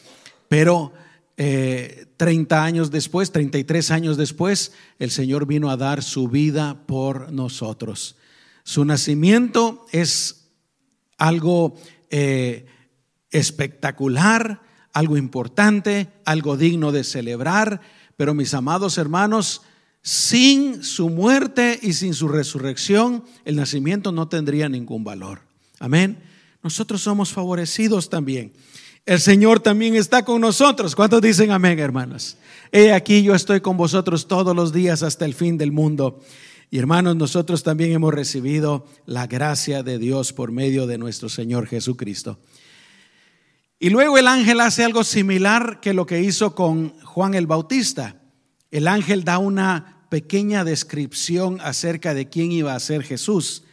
pero 0.49 0.93
30 1.41 2.55
eh, 2.55 2.59
años 2.59 2.91
después, 2.91 3.33
33 3.33 3.91
años 3.93 4.17
después, 4.19 4.73
el 4.99 5.11
Señor 5.11 5.47
vino 5.47 5.71
a 5.71 5.79
dar 5.79 6.03
su 6.03 6.29
vida 6.29 6.87
por 6.87 7.33
nosotros. 7.33 8.17
Su 8.63 8.85
nacimiento 8.85 9.87
es 9.91 10.51
algo 11.17 11.79
eh, 12.11 12.67
espectacular, 13.31 14.61
algo 14.93 15.17
importante, 15.17 16.09
algo 16.27 16.59
digno 16.59 16.93
de 16.93 17.05
celebrar, 17.05 17.81
pero 18.19 18.35
mis 18.35 18.53
amados 18.53 18.99
hermanos, 18.99 19.63
sin 20.03 20.83
su 20.85 21.09
muerte 21.09 21.79
y 21.81 21.95
sin 21.95 22.13
su 22.13 22.29
resurrección, 22.29 23.25
el 23.47 23.57
nacimiento 23.57 24.13
no 24.13 24.29
tendría 24.29 24.69
ningún 24.69 25.05
valor. 25.05 25.41
Amén. 25.79 26.23
Nosotros 26.63 27.01
somos 27.01 27.33
favorecidos 27.33 28.11
también. 28.11 28.53
El 29.07 29.21
Señor 29.21 29.61
también 29.61 29.97
está 29.97 30.25
con 30.25 30.41
nosotros. 30.41 30.95
¿Cuántos 30.95 31.23
dicen 31.23 31.51
amén, 31.51 31.79
hermanos? 31.79 32.37
He 32.71 32.93
aquí 32.93 33.23
yo 33.23 33.35
estoy 33.35 33.61
con 33.61 33.77
vosotros 33.77 34.29
todos 34.29 34.55
los 34.55 34.73
días 34.73 35.03
hasta 35.03 35.25
el 35.25 35.35
fin 35.35 35.59
del 35.59 35.73
mundo. 35.73 36.21
Y 36.71 36.79
hermanos, 36.79 37.17
nosotros 37.17 37.65
también 37.65 37.93
hemos 37.93 38.15
recibido 38.15 38.87
la 39.07 39.27
gracia 39.27 39.83
de 39.83 39.99
Dios 39.99 40.33
por 40.33 40.53
medio 40.53 40.87
de 40.87 40.99
nuestro 40.99 41.29
Señor 41.29 41.67
Jesucristo. 41.67 42.39
Y 43.81 43.91
luego 43.91 44.19
el 44.19 44.29
ángel 44.29 44.61
hace 44.61 44.85
algo 44.85 45.03
similar 45.03 45.81
que 45.81 45.95
lo 45.95 46.07
que 46.07 46.21
hizo 46.21 46.55
con 46.55 46.91
Juan 47.01 47.35
el 47.35 47.47
Bautista. 47.47 48.21
El 48.71 48.87
ángel 48.87 49.25
da 49.25 49.39
una 49.39 50.05
pequeña 50.11 50.65
descripción 50.65 51.59
acerca 51.63 52.13
de 52.13 52.29
quién 52.29 52.53
iba 52.53 52.75
a 52.75 52.81
ser 52.81 53.03
Jesús. 53.03 53.65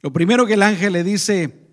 Lo 0.00 0.12
primero 0.12 0.46
que 0.46 0.54
el 0.54 0.62
ángel 0.62 0.94
le 0.94 1.04
dice 1.04 1.68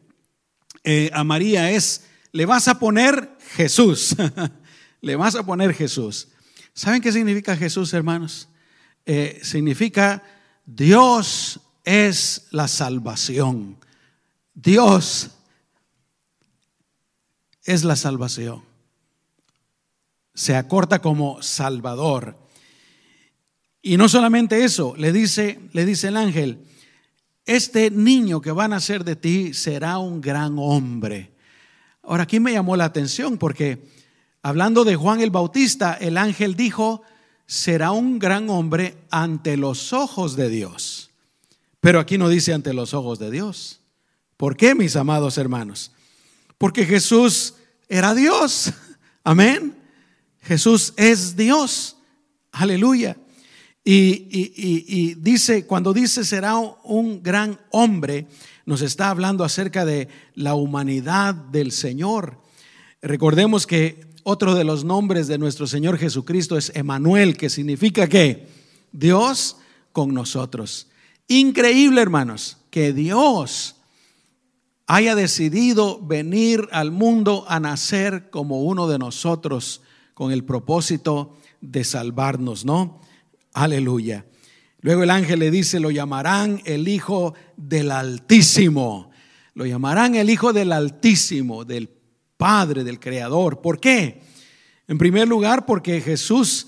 eh, 0.84 1.10
a 1.14 1.24
María 1.24 1.72
es, 1.72 2.07
le 2.31 2.46
vas 2.46 2.67
a 2.67 2.79
poner 2.79 3.38
Jesús, 3.55 4.15
le 5.01 5.15
vas 5.15 5.36
a 5.36 5.46
poner 5.46 5.74
Jesús. 5.74 6.29
¿Saben 6.74 7.01
qué 7.01 7.12
significa 7.12 7.55
Jesús, 7.55 7.93
hermanos? 7.93 8.50
Eh, 9.05 9.39
significa 9.41 10.24
Dios 10.65 11.60
es 11.84 12.48
la 12.51 12.67
salvación. 12.67 13.77
Dios 14.53 15.31
es 17.63 17.84
la 17.84 17.96
salvación. 17.96 18.63
Se 20.34 20.55
acorta 20.55 21.00
como 21.00 21.41
Salvador. 21.41 22.38
Y 23.81 23.98
no 23.98 24.10
solamente 24.10 24.63
eso, 24.63 24.93
le 24.98 25.13
dice, 25.13 25.60
le 25.72 25.86
dice 25.86 26.10
el 26.10 26.17
ángel, 26.17 26.65
este 27.46 27.89
niño 27.89 28.41
que 28.41 28.51
va 28.51 28.65
a 28.65 28.67
nacer 28.67 29.05
de 29.05 29.16
ti 29.16 29.53
será 29.53 29.98
un 29.98 30.20
gran 30.20 30.57
hombre. 30.59 31.31
Ahora 32.07 32.24
aquí 32.24 32.39
me 32.39 32.53
llamó 32.53 32.77
la 32.77 32.85
atención 32.85 33.37
porque 33.37 33.85
hablando 34.41 34.85
de 34.85 34.96
Juan 34.96 35.20
el 35.20 35.29
Bautista, 35.29 35.93
el 35.93 36.17
ángel 36.17 36.55
dijo, 36.55 37.01
será 37.46 37.91
un 37.91 38.17
gran 38.17 38.50
hombre 38.50 38.96
ante 39.09 39.57
los 39.57 39.91
ojos 39.91 40.37
de 40.37 40.50
Dios. 40.50 41.11
Pero 41.81 42.00
aquí 42.00 42.17
no 42.17 42.29
dice 42.29 42.53
ante 42.53 42.74
los 42.74 42.93
ojos 42.93 43.20
de 43.20 43.29
Dios. 43.29 43.81
¿Por 44.37 44.55
qué, 44.55 44.74
mis 44.74 44.96
amados 44.96 45.37
hermanos? 45.37 45.91
Porque 46.57 46.85
Jesús 46.85 47.55
era 47.89 48.15
Dios. 48.15 48.72
Amén. 49.25 49.75
Jesús 50.41 50.93
es 50.96 51.35
Dios. 51.35 51.98
Aleluya. 52.53 53.17
Y, 53.83 55.13
dice, 55.15 55.65
cuando 55.65 55.93
dice 55.93 56.24
será 56.24 56.57
un 56.57 57.22
gran 57.24 57.59
hombre, 57.72 58.27
nos 58.68 58.82
está 58.82 59.10
hablando 59.10 59.46
acerca 59.46 59.86
de 59.86 60.10
la 60.36 60.53
humanidad 60.53 61.34
del 61.34 61.72
Señor. 61.72 62.42
Recordemos 63.01 63.66
que 63.66 64.06
otro 64.24 64.56
de 64.56 64.66
los 64.66 64.84
nombres 64.84 65.27
de 65.27 65.38
nuestro 65.38 65.68
Señor 65.68 65.98
Jesucristo 65.98 66.58
es 66.58 66.74
Emanuel, 66.75 67.38
que 67.38 67.50
significa 67.50 68.08
que 68.10 68.46
Dios 68.92 69.56
con 69.94 70.14
nosotros. 70.14 70.90
Increíble, 71.30 72.01
hermanos, 72.01 72.58
que 72.70 72.92
Dios 72.92 73.77
haya 74.86 75.16
decidido 75.16 76.06
venir 76.06 76.68
al 76.74 76.92
mundo 76.92 77.46
a 77.48 77.62
nacer 77.62 78.30
como 78.30 78.64
uno 78.64 78.90
de 78.90 79.00
nosotros 79.00 79.82
con 80.14 80.34
el 80.34 80.44
propósito 80.44 81.38
de 81.62 81.86
salvarnos, 81.86 82.66
¿no? 82.66 83.00
Aleluya. 83.53 84.25
Luego 84.81 85.03
el 85.03 85.09
ángel 85.09 85.40
le 85.40 85.51
dice, 85.51 85.79
lo 85.79 85.92
llamarán 85.92 86.61
el 86.66 86.87
Hijo 86.87 87.33
del 87.55 87.92
Altísimo. 87.92 89.11
Lo 89.53 89.66
llamarán 89.66 90.16
el 90.16 90.29
Hijo 90.29 90.53
del 90.53 90.72
Altísimo, 90.72 91.66
del 91.66 91.90
Padre, 92.37 92.83
del 92.83 93.00
Creador. 93.00 93.61
¿Por 93.61 93.79
qué? 93.79 94.22
En 94.87 94.98
primer 94.98 95.27
lugar, 95.27 95.66
porque 95.66 96.00
Jesús 96.01 96.68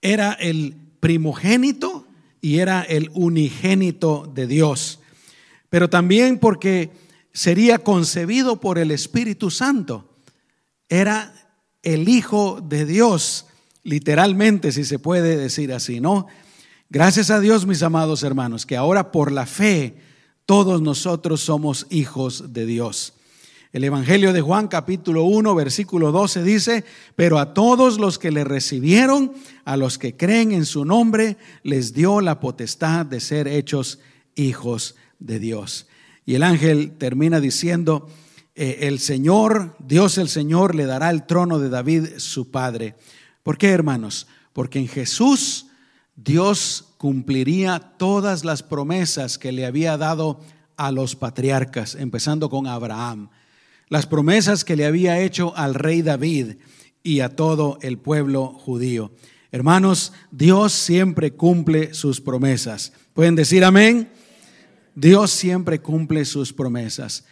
era 0.00 0.32
el 0.32 0.74
primogénito 1.00 2.06
y 2.40 2.58
era 2.58 2.82
el 2.82 3.10
unigénito 3.12 4.30
de 4.34 4.46
Dios. 4.46 5.00
Pero 5.68 5.90
también 5.90 6.38
porque 6.38 6.90
sería 7.32 7.78
concebido 7.78 8.60
por 8.60 8.78
el 8.78 8.90
Espíritu 8.90 9.50
Santo. 9.50 10.08
Era 10.88 11.34
el 11.82 12.08
Hijo 12.08 12.60
de 12.60 12.86
Dios 12.86 13.46
literalmente, 13.82 14.72
si 14.72 14.84
se 14.84 14.98
puede 14.98 15.36
decir 15.36 15.72
así, 15.72 16.00
¿no? 16.00 16.26
Gracias 16.92 17.30
a 17.30 17.38
Dios, 17.38 17.68
mis 17.68 17.84
amados 17.84 18.24
hermanos, 18.24 18.66
que 18.66 18.76
ahora 18.76 19.12
por 19.12 19.30
la 19.30 19.46
fe 19.46 19.94
todos 20.44 20.82
nosotros 20.82 21.40
somos 21.40 21.86
hijos 21.88 22.52
de 22.52 22.66
Dios. 22.66 23.12
El 23.72 23.84
Evangelio 23.84 24.32
de 24.32 24.40
Juan 24.40 24.66
capítulo 24.66 25.22
1 25.22 25.54
versículo 25.54 26.10
12 26.10 26.42
dice, 26.42 26.84
pero 27.14 27.38
a 27.38 27.54
todos 27.54 28.00
los 28.00 28.18
que 28.18 28.32
le 28.32 28.42
recibieron, 28.42 29.32
a 29.64 29.76
los 29.76 29.98
que 29.98 30.16
creen 30.16 30.50
en 30.50 30.66
su 30.66 30.84
nombre, 30.84 31.36
les 31.62 31.94
dio 31.94 32.20
la 32.20 32.40
potestad 32.40 33.06
de 33.06 33.20
ser 33.20 33.46
hechos 33.46 34.00
hijos 34.34 34.96
de 35.20 35.38
Dios. 35.38 35.86
Y 36.26 36.34
el 36.34 36.42
ángel 36.42 36.98
termina 36.98 37.38
diciendo, 37.38 38.08
eh, 38.56 38.78
el 38.88 38.98
Señor, 38.98 39.76
Dios 39.78 40.18
el 40.18 40.28
Señor, 40.28 40.74
le 40.74 40.86
dará 40.86 41.10
el 41.10 41.24
trono 41.24 41.60
de 41.60 41.68
David, 41.68 42.18
su 42.18 42.50
padre 42.50 42.96
¿Por 43.44 43.58
qué, 43.58 43.68
hermanos? 43.70 44.26
Porque 44.52 44.80
en 44.80 44.88
Jesús 44.88 45.69
Dios 46.22 46.92
cumpliría 46.98 47.78
todas 47.96 48.44
las 48.44 48.62
promesas 48.62 49.38
que 49.38 49.52
le 49.52 49.64
había 49.64 49.96
dado 49.96 50.40
a 50.76 50.92
los 50.92 51.16
patriarcas, 51.16 51.94
empezando 51.94 52.50
con 52.50 52.66
Abraham, 52.66 53.30
las 53.88 54.06
promesas 54.06 54.64
que 54.64 54.76
le 54.76 54.84
había 54.84 55.18
hecho 55.20 55.56
al 55.56 55.74
rey 55.74 56.02
David 56.02 56.56
y 57.02 57.20
a 57.20 57.30
todo 57.30 57.78
el 57.80 57.96
pueblo 57.96 58.48
judío. 58.48 59.12
Hermanos, 59.50 60.12
Dios 60.30 60.72
siempre 60.72 61.32
cumple 61.32 61.94
sus 61.94 62.20
promesas. 62.20 62.92
¿Pueden 63.14 63.34
decir 63.34 63.64
amén? 63.64 64.10
Dios 64.94 65.30
siempre 65.30 65.80
cumple 65.80 66.26
sus 66.26 66.52
promesas. 66.52 67.24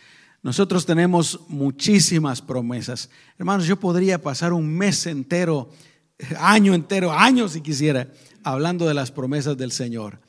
Nosotros 0.42 0.86
tenemos 0.86 1.40
muchísimas 1.48 2.40
promesas. 2.40 3.10
Hermanos, 3.36 3.66
yo 3.66 3.78
podría 3.78 4.22
pasar 4.22 4.54
un 4.54 4.66
mes 4.66 5.06
entero 5.06 5.68
año 6.38 6.74
entero, 6.74 7.12
años 7.12 7.52
si 7.52 7.60
quisiera, 7.60 8.08
hablando 8.52 8.86
de 8.86 8.94
las 8.94 9.10
promesas 9.10 9.56
del 9.56 9.72
Señor. 9.72 10.20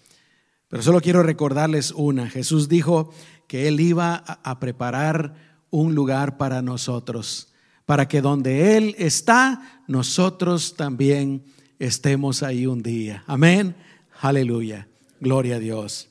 Pero 0.67 0.83
solo 0.83 1.01
quiero 1.01 1.23
recordarles 1.23 1.91
una. 1.91 2.29
Jesús 2.29 2.69
dijo 2.69 3.11
que 3.47 3.67
Él 3.67 3.79
iba 3.79 4.15
a 4.15 4.59
preparar 4.59 5.33
un 5.71 5.95
lugar 5.95 6.37
para 6.37 6.61
nosotros, 6.61 7.53
para 7.85 8.07
que 8.07 8.21
donde 8.21 8.77
Él 8.77 8.95
está, 8.97 9.83
nosotros 9.87 10.75
también 10.75 11.43
estemos 11.79 12.43
ahí 12.43 12.65
un 12.65 12.83
día. 12.83 13.23
Amén. 13.25 13.75
Aleluya. 14.21 14.87
Gloria 15.19 15.55
a 15.55 15.59
Dios. 15.59 16.09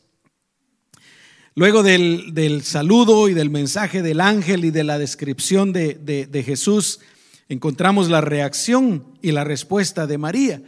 Luego 1.55 1.83
del, 1.83 2.63
saludo 2.63 3.29
y 3.29 3.35
del 3.35 3.51
mensaje 3.51 4.01
del 4.01 4.21
ángel 4.21 4.65
y 4.65 4.71
de 4.71 4.85
la 4.85 4.97
descripción 4.97 5.73
de, 5.73 6.45
Jesús, 6.47 7.01
encontramos 7.49 8.09
la 8.09 8.21
reacción 8.21 9.19
y 9.23 9.33
la 9.33 9.43
respuesta 9.43 10.07
de 10.07 10.19
María. 10.19 10.63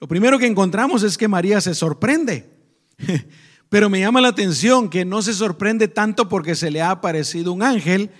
Lo 0.00 0.08
primero 0.08 0.38
que 0.38 0.46
encontramos 0.46 1.02
es 1.02 1.16
que 1.16 1.28
María 1.28 1.60
se 1.60 1.74
sorprende. 1.74 2.50
Pero 3.68 3.90
me 3.90 4.00
llama 4.00 4.20
la 4.20 4.28
atención 4.28 4.88
que 4.88 5.04
no 5.04 5.22
se 5.22 5.32
sorprende 5.32 5.88
tanto 5.88 6.28
porque 6.28 6.54
se 6.54 6.70
le 6.70 6.80
ha 6.80 6.90
aparecido 6.90 7.52
un 7.52 7.62
ángel, 7.62 8.10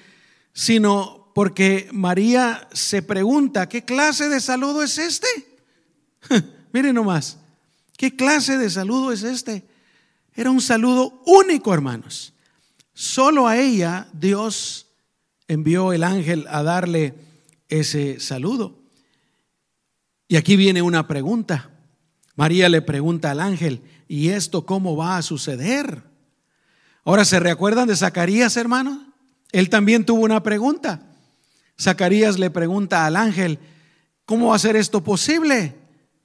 sino 0.53 1.31
porque 1.35 1.89
María 1.93 2.69
se 2.73 3.03
pregunta, 3.03 3.69
¿qué 3.69 3.85
clase 3.85 4.29
de 4.29 4.41
saludo 4.41 4.83
es 4.83 4.99
este? 4.99 5.29
Miren 6.73 6.95
nomás, 6.95 7.39
¿qué 7.97 8.15
clase 8.17 8.59
de 8.59 8.71
saludo 8.71 9.13
es 9.13 9.23
este? 9.23 9.65
Era 10.35 10.51
un 10.51 10.61
saludo 10.61 11.23
único, 11.27 11.73
hermanos. 11.73 12.33
Solo 12.93 13.47
a 13.47 13.57
ella 13.57 14.09
Dios 14.13 14.87
envió 15.49 15.93
el 15.93 16.05
ángel 16.05 16.47
a 16.49 16.63
darle 16.63 17.15
ese 17.69 18.21
saludo. 18.21 18.84
Y 20.35 20.37
aquí 20.37 20.57
viene 20.57 20.83
una 20.83 21.07
pregunta. 21.07 21.71
María 22.35 22.69
le 22.69 22.83
pregunta 22.83 23.31
al 23.31 23.39
ángel, 23.39 23.83
¿y 24.09 24.31
esto 24.31 24.67
cómo 24.67 24.97
va 24.97 25.17
a 25.17 25.23
suceder? 25.23 26.03
Ahora, 27.05 27.25
¿se 27.25 27.39
recuerdan 27.39 27.87
de 27.87 27.95
Zacarías, 27.95 28.57
hermano? 28.57 29.13
Él 29.53 29.71
también 29.71 30.05
tuvo 30.05 30.25
una 30.25 30.43
pregunta. 30.43 31.07
Zacarías 31.81 32.37
le 32.37 32.51
pregunta 32.51 33.07
al 33.07 33.15
ángel, 33.15 33.61
¿cómo 34.25 34.49
va 34.49 34.57
a 34.57 34.59
ser 34.59 34.75
esto 34.75 35.05
posible? 35.05 35.77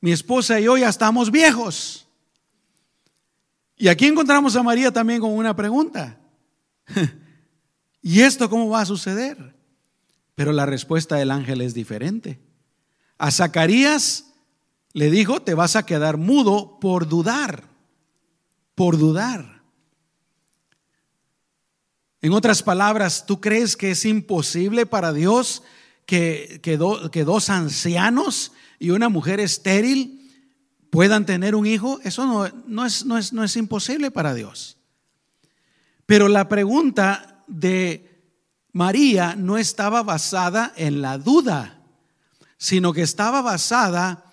Mi 0.02 0.12
esposa 0.12 0.60
y 0.60 0.64
yo 0.64 0.76
ya 0.76 0.90
estamos 0.90 1.30
viejos. 1.30 2.08
Y 3.78 3.90
aquí 3.90 4.08
encontramos 4.08 4.56
a 4.56 4.64
María 4.64 4.92
también 4.92 5.22
con 5.22 5.34
una 5.34 5.56
pregunta. 5.56 6.18
¿Y 8.02 8.22
esto 8.22 8.50
cómo 8.50 8.70
va 8.70 8.82
a 8.82 8.88
suceder? 8.88 9.56
Pero 10.34 10.52
la 10.52 10.66
respuesta 10.66 11.18
del 11.18 11.30
ángel 11.30 11.62
es 11.62 11.76
diferente. 11.76 12.49
A 13.20 13.32
Zacarías 13.32 14.26
le 14.94 15.12
dijo, 15.12 15.42
te 15.42 15.54
vas 15.54 15.76
a 15.76 15.86
quedar 15.86 16.18
mudo 16.18 16.80
por 16.80 17.08
dudar, 17.08 17.66
por 18.74 18.98
dudar. 18.98 19.62
En 22.22 22.34
otras 22.34 22.64
palabras, 22.64 23.26
¿tú 23.26 23.40
crees 23.40 23.78
que 23.78 23.92
es 23.92 24.06
imposible 24.06 24.86
para 24.86 25.14
Dios 25.14 25.64
que, 26.06 26.60
que, 26.64 26.78
dos 26.78 27.50
ancianos 27.50 28.52
y 28.80 28.90
una 28.90 29.10
mujer 29.10 29.40
estéril 29.40 30.30
puedan 30.90 31.26
tener 31.26 31.56
un 31.56 31.66
hijo? 31.66 32.00
Eso 32.04 32.26
no, 32.26 32.50
no, 32.68 32.86
es, 32.86 33.06
no, 33.06 33.18
es, 33.18 33.32
no 33.32 33.44
es 33.44 33.56
imposible 33.56 34.12
para 34.12 34.34
Dios. 34.34 34.78
Pero 36.06 36.28
la 36.28 36.50
pregunta 36.50 37.44
de 37.48 38.24
María 38.72 39.36
no 39.36 39.58
estaba 39.58 40.04
basada 40.04 40.74
en 40.76 41.02
la 41.02 41.18
duda, 41.18 41.79
sino 42.60 42.92
que 42.94 43.02
estaba 43.02 43.42
basada 43.42 44.26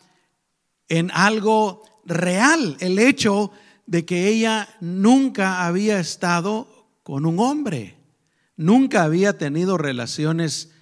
en 0.89 1.11
algo 1.13 1.83
real, 2.05 2.77
el 2.81 2.99
hecho 2.99 3.53
de 3.87 4.05
que 4.05 4.29
ella 4.29 4.69
nunca 4.81 5.65
había 5.65 6.01
estado 6.01 6.89
con 7.03 7.25
un 7.25 7.39
hombre. 7.39 7.97
Nunca 8.57 9.05
había 9.05 9.39
tenido 9.39 9.79
relaciones 9.79 10.73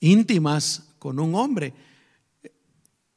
íntimas 0.00 0.94
con 0.98 1.20
un 1.20 1.34
hombre. 1.34 1.74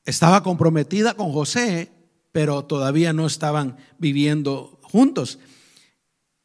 Estaba 0.03 0.43
comprometida 0.43 1.13
con 1.13 1.31
José, 1.31 1.89
pero 2.33 2.65
todavía 2.65 3.13
no 3.13 3.25
estaban 3.25 3.77
viviendo 3.97 4.79
juntos. 4.83 5.39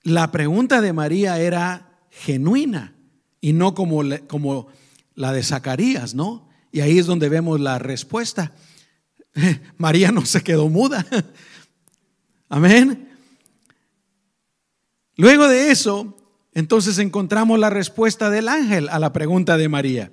La 0.05 0.31
pregunta 0.31 0.81
de 0.81 0.92
María 0.92 1.40
era 1.40 1.98
genuina 2.11 2.94
y 3.40 3.52
no 3.52 3.74
como, 3.74 4.02
como 4.28 4.68
la 5.14 5.33
de 5.33 5.42
Zacarías, 5.42 6.14
¿no? 6.14 6.51
Y 6.72 6.80
ahí 6.80 6.98
es 6.98 7.06
donde 7.06 7.28
vemos 7.28 7.61
la 7.61 7.78
respuesta. 7.78 8.52
María 9.76 10.11
no 10.11 10.24
se 10.24 10.42
quedó 10.42 10.68
muda. 10.70 11.06
Amén. 12.48 13.11
Luego 15.16 15.46
de 15.46 15.70
eso, 15.70 16.16
entonces 16.54 16.98
encontramos 16.98 17.58
la 17.58 17.70
respuesta 17.70 18.30
del 18.30 18.48
ángel 18.48 18.88
a 18.88 18.98
la 18.98 19.12
pregunta 19.12 19.58
de 19.58 19.68
María. 19.68 20.12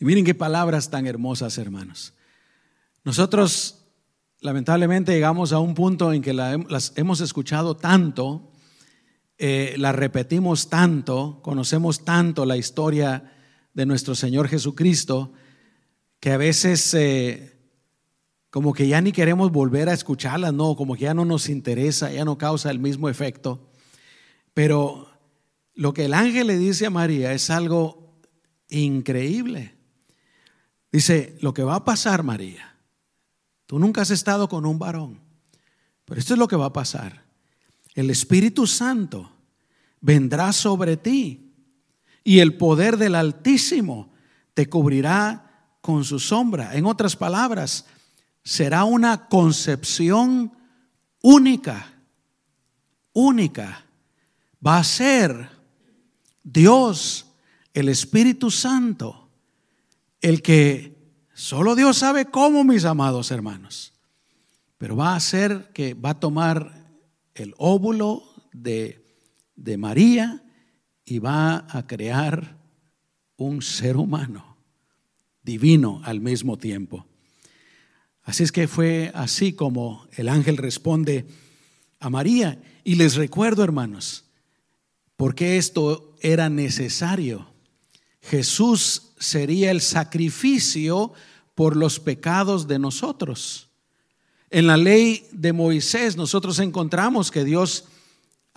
Y 0.00 0.04
miren 0.04 0.24
qué 0.24 0.34
palabras 0.34 0.90
tan 0.90 1.06
hermosas, 1.06 1.58
hermanos. 1.58 2.14
Nosotros, 3.04 3.84
lamentablemente, 4.40 5.12
llegamos 5.12 5.52
a 5.52 5.58
un 5.58 5.74
punto 5.74 6.12
en 6.12 6.22
que 6.22 6.32
las 6.32 6.92
hemos 6.96 7.20
escuchado 7.20 7.76
tanto, 7.76 8.52
eh, 9.38 9.74
las 9.78 9.94
repetimos 9.94 10.70
tanto, 10.70 11.40
conocemos 11.42 12.04
tanto 12.04 12.46
la 12.46 12.56
historia 12.56 13.35
de 13.76 13.84
nuestro 13.84 14.14
Señor 14.14 14.48
Jesucristo, 14.48 15.34
que 16.18 16.30
a 16.30 16.38
veces 16.38 16.94
eh, 16.94 17.60
como 18.48 18.72
que 18.72 18.88
ya 18.88 19.02
ni 19.02 19.12
queremos 19.12 19.52
volver 19.52 19.90
a 19.90 19.92
escucharlas, 19.92 20.54
no, 20.54 20.76
como 20.76 20.94
que 20.94 21.02
ya 21.02 21.12
no 21.12 21.26
nos 21.26 21.50
interesa, 21.50 22.10
ya 22.10 22.24
no 22.24 22.38
causa 22.38 22.70
el 22.70 22.78
mismo 22.78 23.10
efecto. 23.10 23.68
Pero 24.54 25.10
lo 25.74 25.92
que 25.92 26.06
el 26.06 26.14
ángel 26.14 26.46
le 26.46 26.56
dice 26.56 26.86
a 26.86 26.90
María 26.90 27.34
es 27.34 27.50
algo 27.50 28.18
increíble. 28.70 29.74
Dice, 30.90 31.36
lo 31.42 31.52
que 31.52 31.62
va 31.62 31.74
a 31.74 31.84
pasar, 31.84 32.22
María, 32.22 32.78
tú 33.66 33.78
nunca 33.78 34.00
has 34.00 34.10
estado 34.10 34.48
con 34.48 34.64
un 34.64 34.78
varón, 34.78 35.20
pero 36.06 36.18
esto 36.18 36.32
es 36.32 36.38
lo 36.38 36.48
que 36.48 36.56
va 36.56 36.66
a 36.66 36.72
pasar. 36.72 37.26
El 37.94 38.08
Espíritu 38.08 38.66
Santo 38.66 39.30
vendrá 40.00 40.54
sobre 40.54 40.96
ti 40.96 41.45
y 42.26 42.40
el 42.40 42.56
poder 42.56 42.96
del 42.96 43.14
Altísimo 43.14 44.12
te 44.52 44.68
cubrirá 44.68 45.70
con 45.80 46.02
su 46.02 46.18
sombra. 46.18 46.74
En 46.74 46.84
otras 46.84 47.14
palabras, 47.14 47.86
será 48.42 48.82
una 48.82 49.28
concepción 49.28 50.52
única, 51.22 51.86
única. 53.12 53.86
Va 54.66 54.78
a 54.78 54.82
ser 54.82 55.50
Dios, 56.42 57.26
el 57.72 57.88
Espíritu 57.88 58.50
Santo, 58.50 59.30
el 60.20 60.42
que 60.42 60.98
solo 61.32 61.76
Dios 61.76 61.96
sabe 61.96 62.24
cómo, 62.24 62.64
mis 62.64 62.84
amados 62.86 63.30
hermanos, 63.30 63.92
pero 64.78 64.96
va 64.96 65.14
a 65.14 65.20
ser 65.20 65.70
que 65.72 65.94
va 65.94 66.10
a 66.10 66.18
tomar 66.18 66.90
el 67.36 67.54
óvulo 67.56 68.24
de, 68.52 69.16
de 69.54 69.76
María 69.76 70.42
y 71.06 71.20
va 71.20 71.66
a 71.70 71.86
crear 71.86 72.58
un 73.36 73.62
ser 73.62 73.96
humano 73.96 74.56
divino 75.42 76.02
al 76.04 76.20
mismo 76.20 76.58
tiempo. 76.58 77.06
Así 78.24 78.42
es 78.42 78.50
que 78.50 78.66
fue 78.66 79.12
así 79.14 79.52
como 79.52 80.08
el 80.16 80.28
ángel 80.28 80.56
responde 80.56 81.26
a 82.00 82.10
María. 82.10 82.60
Y 82.82 82.96
les 82.96 83.14
recuerdo, 83.14 83.62
hermanos, 83.62 84.24
por 85.16 85.36
qué 85.36 85.56
esto 85.56 86.16
era 86.20 86.48
necesario. 86.48 87.46
Jesús 88.20 89.12
sería 89.18 89.70
el 89.70 89.80
sacrificio 89.80 91.12
por 91.54 91.76
los 91.76 92.00
pecados 92.00 92.66
de 92.66 92.80
nosotros. 92.80 93.68
En 94.50 94.66
la 94.66 94.76
ley 94.76 95.28
de 95.30 95.52
Moisés 95.52 96.16
nosotros 96.16 96.58
encontramos 96.58 97.30
que 97.30 97.44
Dios 97.44 97.84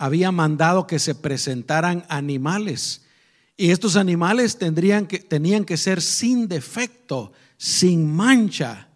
había 0.00 0.32
mandado 0.32 0.86
que 0.86 0.98
se 0.98 1.14
presentaran 1.14 2.06
animales. 2.08 3.02
Y 3.54 3.70
estos 3.70 3.96
animales 3.96 4.56
tendrían 4.56 5.06
que, 5.06 5.18
tenían 5.18 5.66
que 5.66 5.76
ser 5.76 6.00
sin 6.00 6.48
defecto, 6.48 7.32
sin 7.58 8.10
mancha. 8.10 8.88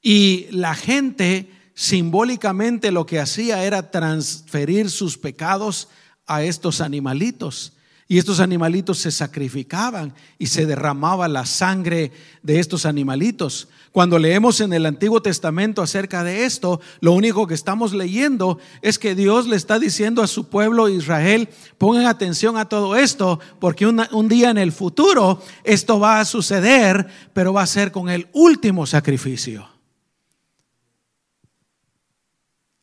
Y 0.00 0.46
la 0.52 0.76
gente 0.76 1.50
simbólicamente 1.74 2.92
lo 2.92 3.06
que 3.06 3.18
hacía 3.18 3.64
era 3.64 3.90
transferir 3.90 4.88
sus 4.88 5.18
pecados 5.18 5.88
a 6.26 6.44
estos 6.44 6.80
animalitos. 6.80 7.72
Y 8.10 8.18
estos 8.18 8.40
animalitos 8.40 8.98
se 8.98 9.12
sacrificaban 9.12 10.12
y 10.36 10.48
se 10.48 10.66
derramaba 10.66 11.28
la 11.28 11.46
sangre 11.46 12.10
de 12.42 12.58
estos 12.58 12.84
animalitos. 12.84 13.68
Cuando 13.92 14.18
leemos 14.18 14.60
en 14.60 14.72
el 14.72 14.84
Antiguo 14.86 15.22
Testamento 15.22 15.80
acerca 15.80 16.24
de 16.24 16.44
esto, 16.44 16.80
lo 17.00 17.12
único 17.12 17.46
que 17.46 17.54
estamos 17.54 17.92
leyendo 17.94 18.58
es 18.82 18.98
que 18.98 19.14
Dios 19.14 19.46
le 19.46 19.54
está 19.54 19.78
diciendo 19.78 20.24
a 20.24 20.26
su 20.26 20.48
pueblo 20.48 20.88
Israel, 20.88 21.50
pongan 21.78 22.06
atención 22.06 22.56
a 22.56 22.68
todo 22.68 22.96
esto, 22.96 23.38
porque 23.60 23.86
un 23.86 24.28
día 24.28 24.50
en 24.50 24.58
el 24.58 24.72
futuro 24.72 25.40
esto 25.62 26.00
va 26.00 26.18
a 26.18 26.24
suceder, 26.24 27.06
pero 27.32 27.52
va 27.52 27.62
a 27.62 27.66
ser 27.68 27.92
con 27.92 28.08
el 28.08 28.26
último 28.32 28.86
sacrificio. 28.86 29.68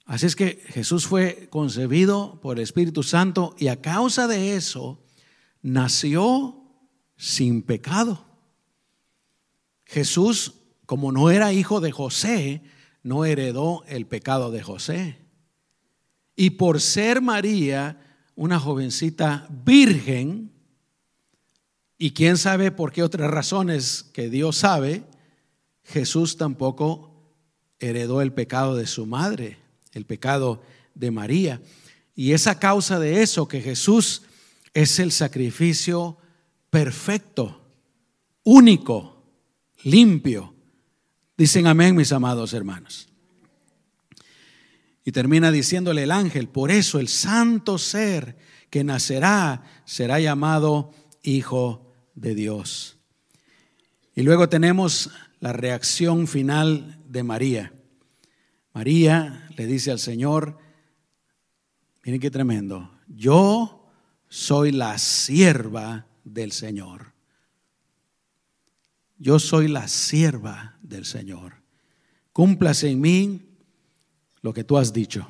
Así 0.05 0.25
es 0.25 0.37
que 0.37 0.63
Jesús 0.69 1.05
fue 1.05 1.49
concebido 1.49 2.39
por 2.41 2.59
el 2.59 2.63
Espíritu 2.63 3.03
Santo 3.03 3.57
y 3.59 3.67
a 3.67 3.81
causa 3.81 4.29
de 4.29 4.55
eso 4.55 5.03
nació 5.67 6.55
sin 7.17 7.61
pecado. 7.61 8.25
Jesús, 9.85 10.53
como 10.85 11.11
no 11.11 11.29
era 11.29 11.51
hijo 11.51 11.81
de 11.81 11.91
José, 11.91 12.61
no 13.03 13.25
heredó 13.25 13.83
el 13.87 14.05
pecado 14.05 14.49
de 14.49 14.63
José. 14.63 15.19
Y 16.37 16.51
por 16.51 16.79
ser 16.79 17.21
María 17.21 17.99
una 18.35 18.59
jovencita 18.59 19.47
virgen, 19.49 20.53
Y 21.99 22.11
quién 22.11 22.37
sabe 22.37 22.69
por 22.69 22.91
qué 22.91 23.01
otras 23.01 23.31
razones 23.31 24.03
que 24.13 24.29
Dios 24.29 24.57
sabe, 24.57 25.03
Jesús 25.83 26.37
tampoco 26.37 27.33
heredó 27.79 28.21
el 28.21 28.31
pecado 28.31 28.75
de 28.75 28.85
su 28.85 29.07
madre, 29.07 29.57
el 29.93 30.05
pecado 30.05 30.61
de 30.93 31.09
María. 31.09 31.59
Y 32.15 32.33
es 32.33 32.45
a 32.45 32.59
causa 32.59 32.99
de 32.99 33.23
eso 33.23 33.47
que 33.47 33.61
Jesús 33.61 34.21
es 34.77 34.99
el 34.99 35.11
sacrificio 35.11 36.19
perfecto, 36.69 37.67
único, 38.43 39.23
limpio. 39.81 40.53
Dicen 41.35 41.65
amén, 41.65 41.95
mis 41.95 42.11
amados 42.11 42.53
hermanos. 42.53 43.09
Y 45.03 45.11
termina 45.11 45.51
diciéndole 45.51 46.03
el 46.03 46.11
ángel, 46.11 46.47
por 46.47 46.69
eso 46.69 46.99
el 46.99 47.07
santo 47.07 47.79
ser 47.79 48.37
que 48.69 48.83
nacerá 48.83 49.63
será 49.85 50.19
llamado 50.19 50.93
Hijo 51.23 51.91
de 52.13 52.35
Dios. 52.35 52.99
Y 54.13 54.21
luego 54.21 54.47
tenemos 54.47 55.09
la 55.39 55.53
reacción 55.53 56.27
final 56.27 57.01
de 57.07 57.23
María. 57.23 57.73
María 58.75 59.49
le 59.57 59.65
dice 59.65 59.89
al 59.89 59.97
Señor, 59.97 60.59
miren 62.03 62.21
qué 62.21 62.29
tremendo, 62.29 62.91
yo 63.07 63.76
soy 64.29 64.71
la 64.71 64.97
sierva 64.97 66.07
del 66.23 66.51
Señor. 66.51 67.13
Yo 69.17 69.39
soy 69.39 69.67
la 69.67 69.87
sierva 69.87 70.77
del 70.81 71.05
Señor. 71.05 71.55
Cúmplase 72.33 72.89
en 72.89 73.01
mí 73.01 73.41
lo 74.41 74.53
que 74.53 74.63
tú 74.63 74.77
has 74.77 74.93
dicho. 74.93 75.29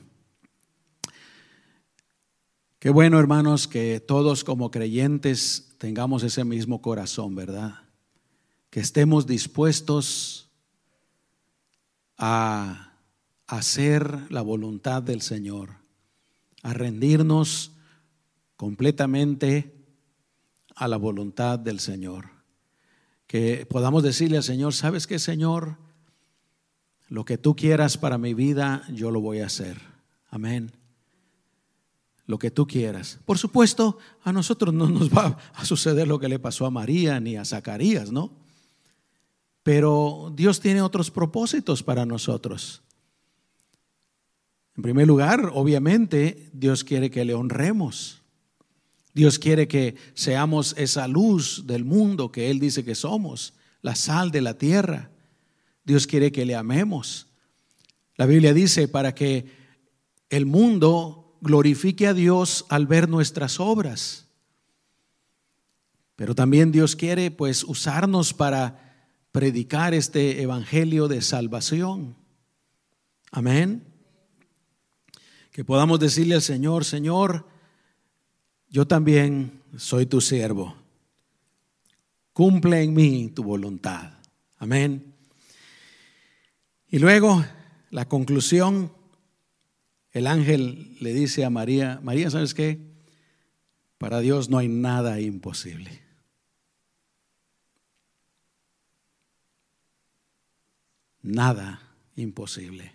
Qué 2.80 2.90
bueno, 2.90 3.20
hermanos, 3.20 3.68
que 3.68 4.00
todos 4.00 4.44
como 4.44 4.72
creyentes 4.72 5.76
tengamos 5.78 6.24
ese 6.24 6.44
mismo 6.44 6.82
corazón, 6.82 7.34
¿verdad? 7.34 7.82
Que 8.70 8.82
estemos 8.82 9.26
dispuestos 9.26 10.50
a 12.18 12.94
hacer 13.48 14.32
la 14.32 14.42
voluntad 14.42 15.02
del 15.02 15.22
Señor, 15.22 15.70
a 16.62 16.74
rendirnos 16.74 17.72
completamente 18.58 19.74
a 20.76 20.88
la 20.88 20.98
voluntad 20.98 21.58
del 21.58 21.80
Señor. 21.80 22.26
Que 23.28 23.66
podamos 23.66 24.04
decirle 24.04 24.38
al 24.38 24.44
Señor, 24.44 24.74
¿sabes 24.74 25.08
qué, 25.08 25.20
Señor? 25.20 25.78
Lo 27.08 27.24
que 27.24 27.38
tú 27.38 27.56
quieras 27.56 27.98
para 27.98 28.18
mi 28.18 28.34
vida, 28.34 28.84
yo 28.92 29.12
lo 29.12 29.22
voy 29.22 29.40
a 29.40 29.46
hacer. 29.46 29.80
Amén. 30.30 30.72
Lo 32.26 32.38
que 32.38 32.52
tú 32.52 32.68
quieras. 32.68 33.20
Por 33.26 33.38
supuesto, 33.38 33.98
a 34.24 34.34
nosotros 34.34 34.74
no 34.74 34.90
nos 34.90 35.10
va 35.10 35.38
a 35.54 35.64
suceder 35.64 36.08
lo 36.08 36.20
que 36.20 36.28
le 36.28 36.40
pasó 36.40 36.66
a 36.66 36.72
María 36.72 37.20
ni 37.20 37.38
a 37.38 37.46
Zacarías, 37.46 38.12
¿no? 38.12 38.32
Pero 39.64 40.32
Dios 40.36 40.60
tiene 40.60 40.82
otros 40.82 41.12
propósitos 41.12 41.84
para 41.84 42.06
nosotros. 42.06 42.82
En 44.76 44.84
primer 44.84 45.08
lugar, 45.08 45.52
obviamente, 45.54 46.50
Dios 46.54 46.84
quiere 46.84 47.10
que 47.10 47.26
le 47.26 47.34
honremos. 47.34 48.17
Dios 49.18 49.40
quiere 49.40 49.68
que 49.68 49.96
seamos 50.14 50.76
esa 50.78 51.08
luz 51.08 51.66
del 51.66 51.84
mundo 51.84 52.32
que 52.32 52.52
Él 52.52 52.60
dice 52.60 52.86
que 52.86 52.94
somos, 52.94 53.56
la 53.82 53.96
sal 53.96 54.30
de 54.30 54.42
la 54.42 54.60
tierra. 54.60 55.10
Dios 55.84 56.06
quiere 56.06 56.32
que 56.32 56.46
le 56.46 56.54
amemos. 56.54 57.26
La 58.16 58.28
Biblia 58.28 58.54
dice 58.54 58.88
para 58.88 59.16
que 59.16 59.48
el 60.30 60.46
mundo 60.46 61.36
glorifique 61.42 62.06
a 62.06 62.14
Dios 62.14 62.68
al 62.70 62.86
ver 62.86 63.10
nuestras 63.10 63.60
obras. 63.60 64.28
Pero 66.16 66.36
también 66.36 66.72
Dios 66.72 66.96
quiere 66.96 67.32
pues 67.32 67.64
usarnos 67.64 68.36
para 68.36 69.10
predicar 69.32 69.96
este 69.96 70.44
evangelio 70.44 71.08
de 71.08 71.24
salvación. 71.24 72.16
Amén. 73.32 73.84
Que 75.52 75.66
podamos 75.66 76.00
decirle 76.00 76.36
al 76.36 76.44
Señor, 76.44 76.86
Señor, 76.86 77.57
yo 78.70 78.88
también 78.88 79.62
soy 79.78 80.06
tu 80.06 80.22
siervo. 80.22 80.76
Cumple 82.34 82.84
en 82.84 82.94
mí 82.94 83.32
tu 83.34 83.44
voluntad. 83.44 84.14
Amén. 84.58 85.14
Y 86.90 87.00
luego, 87.00 87.44
la 87.90 88.08
conclusión, 88.08 88.92
el 90.12 90.28
ángel 90.28 90.98
le 91.00 91.14
dice 91.14 91.46
a 91.46 91.50
María, 91.50 92.00
María, 92.04 92.30
¿sabes 92.30 92.54
qué? 92.54 92.80
Para 93.98 94.20
Dios 94.20 94.50
no 94.50 94.58
hay 94.58 94.68
nada 94.68 95.20
imposible. 95.20 96.02
Nada 101.22 101.82
imposible. 102.16 102.94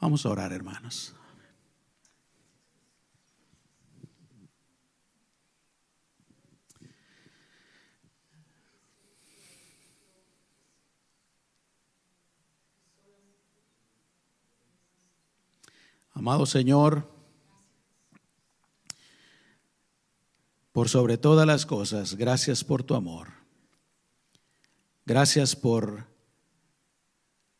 Vamos 0.00 0.26
a 0.26 0.28
orar, 0.28 0.52
hermanos. 0.52 1.14
Amado 16.14 16.46
Señor, 16.46 17.10
por 20.70 20.88
sobre 20.88 21.18
todas 21.18 21.44
las 21.44 21.66
cosas, 21.66 22.14
gracias 22.14 22.62
por 22.62 22.84
tu 22.84 22.94
amor. 22.94 23.32
Gracias 25.04 25.56
por, 25.56 26.06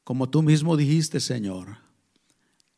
como 0.04 0.30
tú 0.30 0.42
mismo 0.42 0.76
dijiste, 0.76 1.18
Señor, 1.18 1.78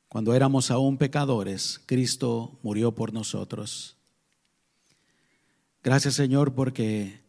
cuando 0.09 0.35
éramos 0.35 0.71
aún 0.71 0.97
pecadores, 0.97 1.83
Cristo 1.85 2.59
murió 2.63 2.95
por 2.95 3.13
nosotros. 3.13 3.99
Gracias, 5.83 6.15
Señor, 6.15 6.55
porque 6.55 7.21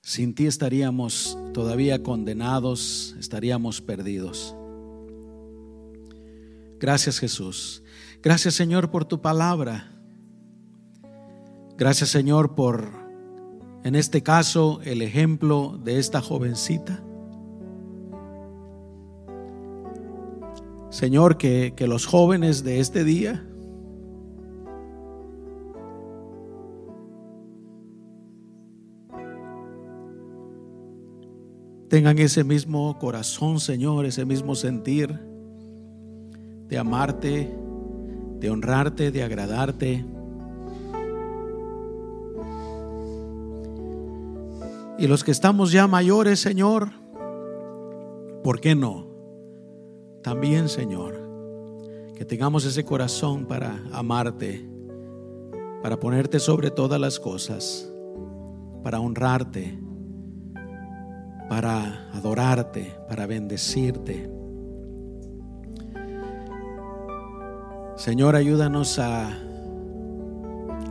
sin 0.00 0.32
ti 0.34 0.46
estaríamos 0.46 1.36
todavía 1.52 2.04
condenados, 2.04 3.16
estaríamos 3.18 3.80
perdidos. 3.80 4.54
Gracias 6.84 7.18
Jesús. 7.18 7.82
Gracias 8.22 8.52
Señor 8.52 8.90
por 8.90 9.06
tu 9.06 9.22
palabra. 9.22 9.90
Gracias 11.78 12.10
Señor 12.10 12.54
por, 12.54 12.90
en 13.84 13.94
este 13.94 14.22
caso, 14.22 14.82
el 14.84 15.00
ejemplo 15.00 15.80
de 15.82 15.98
esta 15.98 16.20
jovencita. 16.20 17.02
Señor, 20.90 21.38
que, 21.38 21.72
que 21.74 21.86
los 21.86 22.04
jóvenes 22.04 22.64
de 22.64 22.80
este 22.80 23.02
día 23.02 23.42
tengan 31.88 32.18
ese 32.18 32.44
mismo 32.44 32.98
corazón, 32.98 33.58
Señor, 33.58 34.04
ese 34.04 34.26
mismo 34.26 34.54
sentir 34.54 35.32
de 36.68 36.78
amarte, 36.78 37.54
de 38.40 38.50
honrarte, 38.50 39.10
de 39.10 39.22
agradarte. 39.22 40.04
Y 44.98 45.06
los 45.06 45.24
que 45.24 45.30
estamos 45.30 45.72
ya 45.72 45.86
mayores, 45.86 46.40
Señor, 46.40 46.90
¿por 48.42 48.60
qué 48.60 48.74
no? 48.74 49.06
También, 50.22 50.68
Señor, 50.68 51.20
que 52.16 52.24
tengamos 52.24 52.64
ese 52.64 52.84
corazón 52.84 53.46
para 53.46 53.82
amarte, 53.92 54.68
para 55.82 55.98
ponerte 55.98 56.38
sobre 56.38 56.70
todas 56.70 57.00
las 57.00 57.18
cosas, 57.18 57.90
para 58.82 59.00
honrarte, 59.00 59.78
para 61.48 62.10
adorarte, 62.12 62.94
para 63.08 63.26
bendecirte. 63.26 64.30
Señor, 67.96 68.34
ayúdanos 68.34 68.98
a 68.98 69.38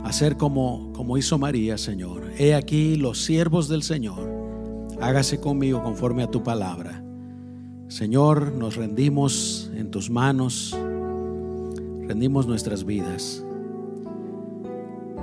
hacer 0.04 0.38
como, 0.38 0.90
como 0.94 1.18
hizo 1.18 1.36
María, 1.36 1.76
Señor. 1.76 2.30
He 2.38 2.54
aquí 2.54 2.96
los 2.96 3.22
siervos 3.22 3.68
del 3.68 3.82
Señor. 3.82 4.32
Hágase 5.02 5.38
conmigo 5.38 5.82
conforme 5.82 6.22
a 6.22 6.30
tu 6.30 6.42
palabra. 6.42 7.04
Señor, 7.88 8.52
nos 8.52 8.76
rendimos 8.76 9.70
en 9.74 9.90
tus 9.90 10.08
manos. 10.08 10.74
Rendimos 12.06 12.46
nuestras 12.46 12.84
vidas. 12.84 13.44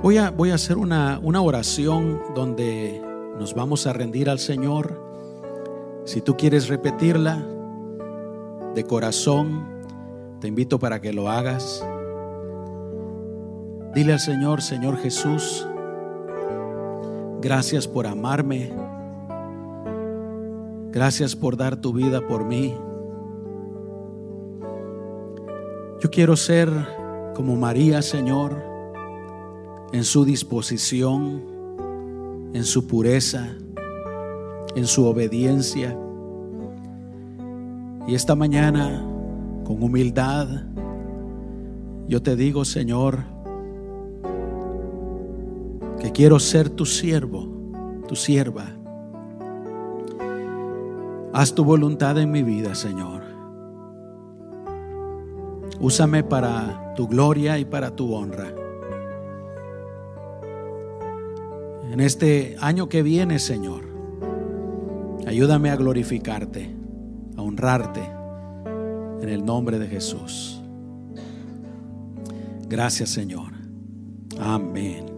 Voy 0.02 0.18
a, 0.18 0.30
voy 0.30 0.50
a 0.50 0.54
hacer 0.54 0.78
una, 0.78 1.18
una 1.20 1.40
oración 1.40 2.20
donde 2.34 3.02
nos 3.40 3.54
vamos 3.54 3.88
a 3.88 3.92
rendir 3.92 4.30
al 4.30 4.38
Señor. 4.38 5.02
Si 6.04 6.20
tú 6.20 6.36
quieres 6.36 6.68
repetirla 6.68 7.44
de 8.74 8.84
corazón, 8.84 9.71
te 10.42 10.48
invito 10.48 10.80
para 10.80 11.00
que 11.00 11.12
lo 11.12 11.30
hagas. 11.30 11.86
Dile 13.94 14.12
al 14.12 14.18
Señor, 14.18 14.60
Señor 14.60 14.96
Jesús, 14.96 15.68
gracias 17.40 17.86
por 17.86 18.08
amarme. 18.08 18.72
Gracias 20.90 21.36
por 21.36 21.56
dar 21.56 21.76
tu 21.76 21.92
vida 21.92 22.26
por 22.26 22.44
mí. 22.44 22.74
Yo 26.00 26.10
quiero 26.10 26.34
ser 26.34 26.68
como 27.36 27.54
María, 27.54 28.02
Señor, 28.02 28.64
en 29.92 30.02
su 30.02 30.24
disposición, 30.24 31.40
en 32.52 32.64
su 32.64 32.88
pureza, 32.88 33.54
en 34.74 34.88
su 34.88 35.06
obediencia. 35.06 35.96
Y 38.08 38.16
esta 38.16 38.34
mañana, 38.34 39.06
con 39.64 39.82
humildad, 39.82 40.48
yo 42.08 42.22
te 42.22 42.36
digo, 42.36 42.64
Señor, 42.64 43.20
que 46.00 46.12
quiero 46.12 46.38
ser 46.38 46.68
tu 46.68 46.84
siervo, 46.84 47.48
tu 48.08 48.16
sierva. 48.16 48.66
Haz 51.32 51.54
tu 51.54 51.64
voluntad 51.64 52.18
en 52.18 52.30
mi 52.30 52.42
vida, 52.42 52.74
Señor. 52.74 53.22
Úsame 55.80 56.22
para 56.22 56.94
tu 56.94 57.08
gloria 57.08 57.58
y 57.58 57.64
para 57.64 57.96
tu 57.96 58.14
honra. 58.14 58.52
En 61.90 62.00
este 62.00 62.56
año 62.60 62.88
que 62.88 63.02
viene, 63.02 63.38
Señor, 63.38 63.84
ayúdame 65.26 65.70
a 65.70 65.76
glorificarte, 65.76 66.74
a 67.36 67.42
honrarte 67.42 68.21
en 69.22 69.28
el 69.28 69.44
nombre 69.44 69.78
de 69.78 69.86
Jesús. 69.86 70.60
Gracias, 72.68 73.10
Señor. 73.10 73.52
Amén. 74.40 75.11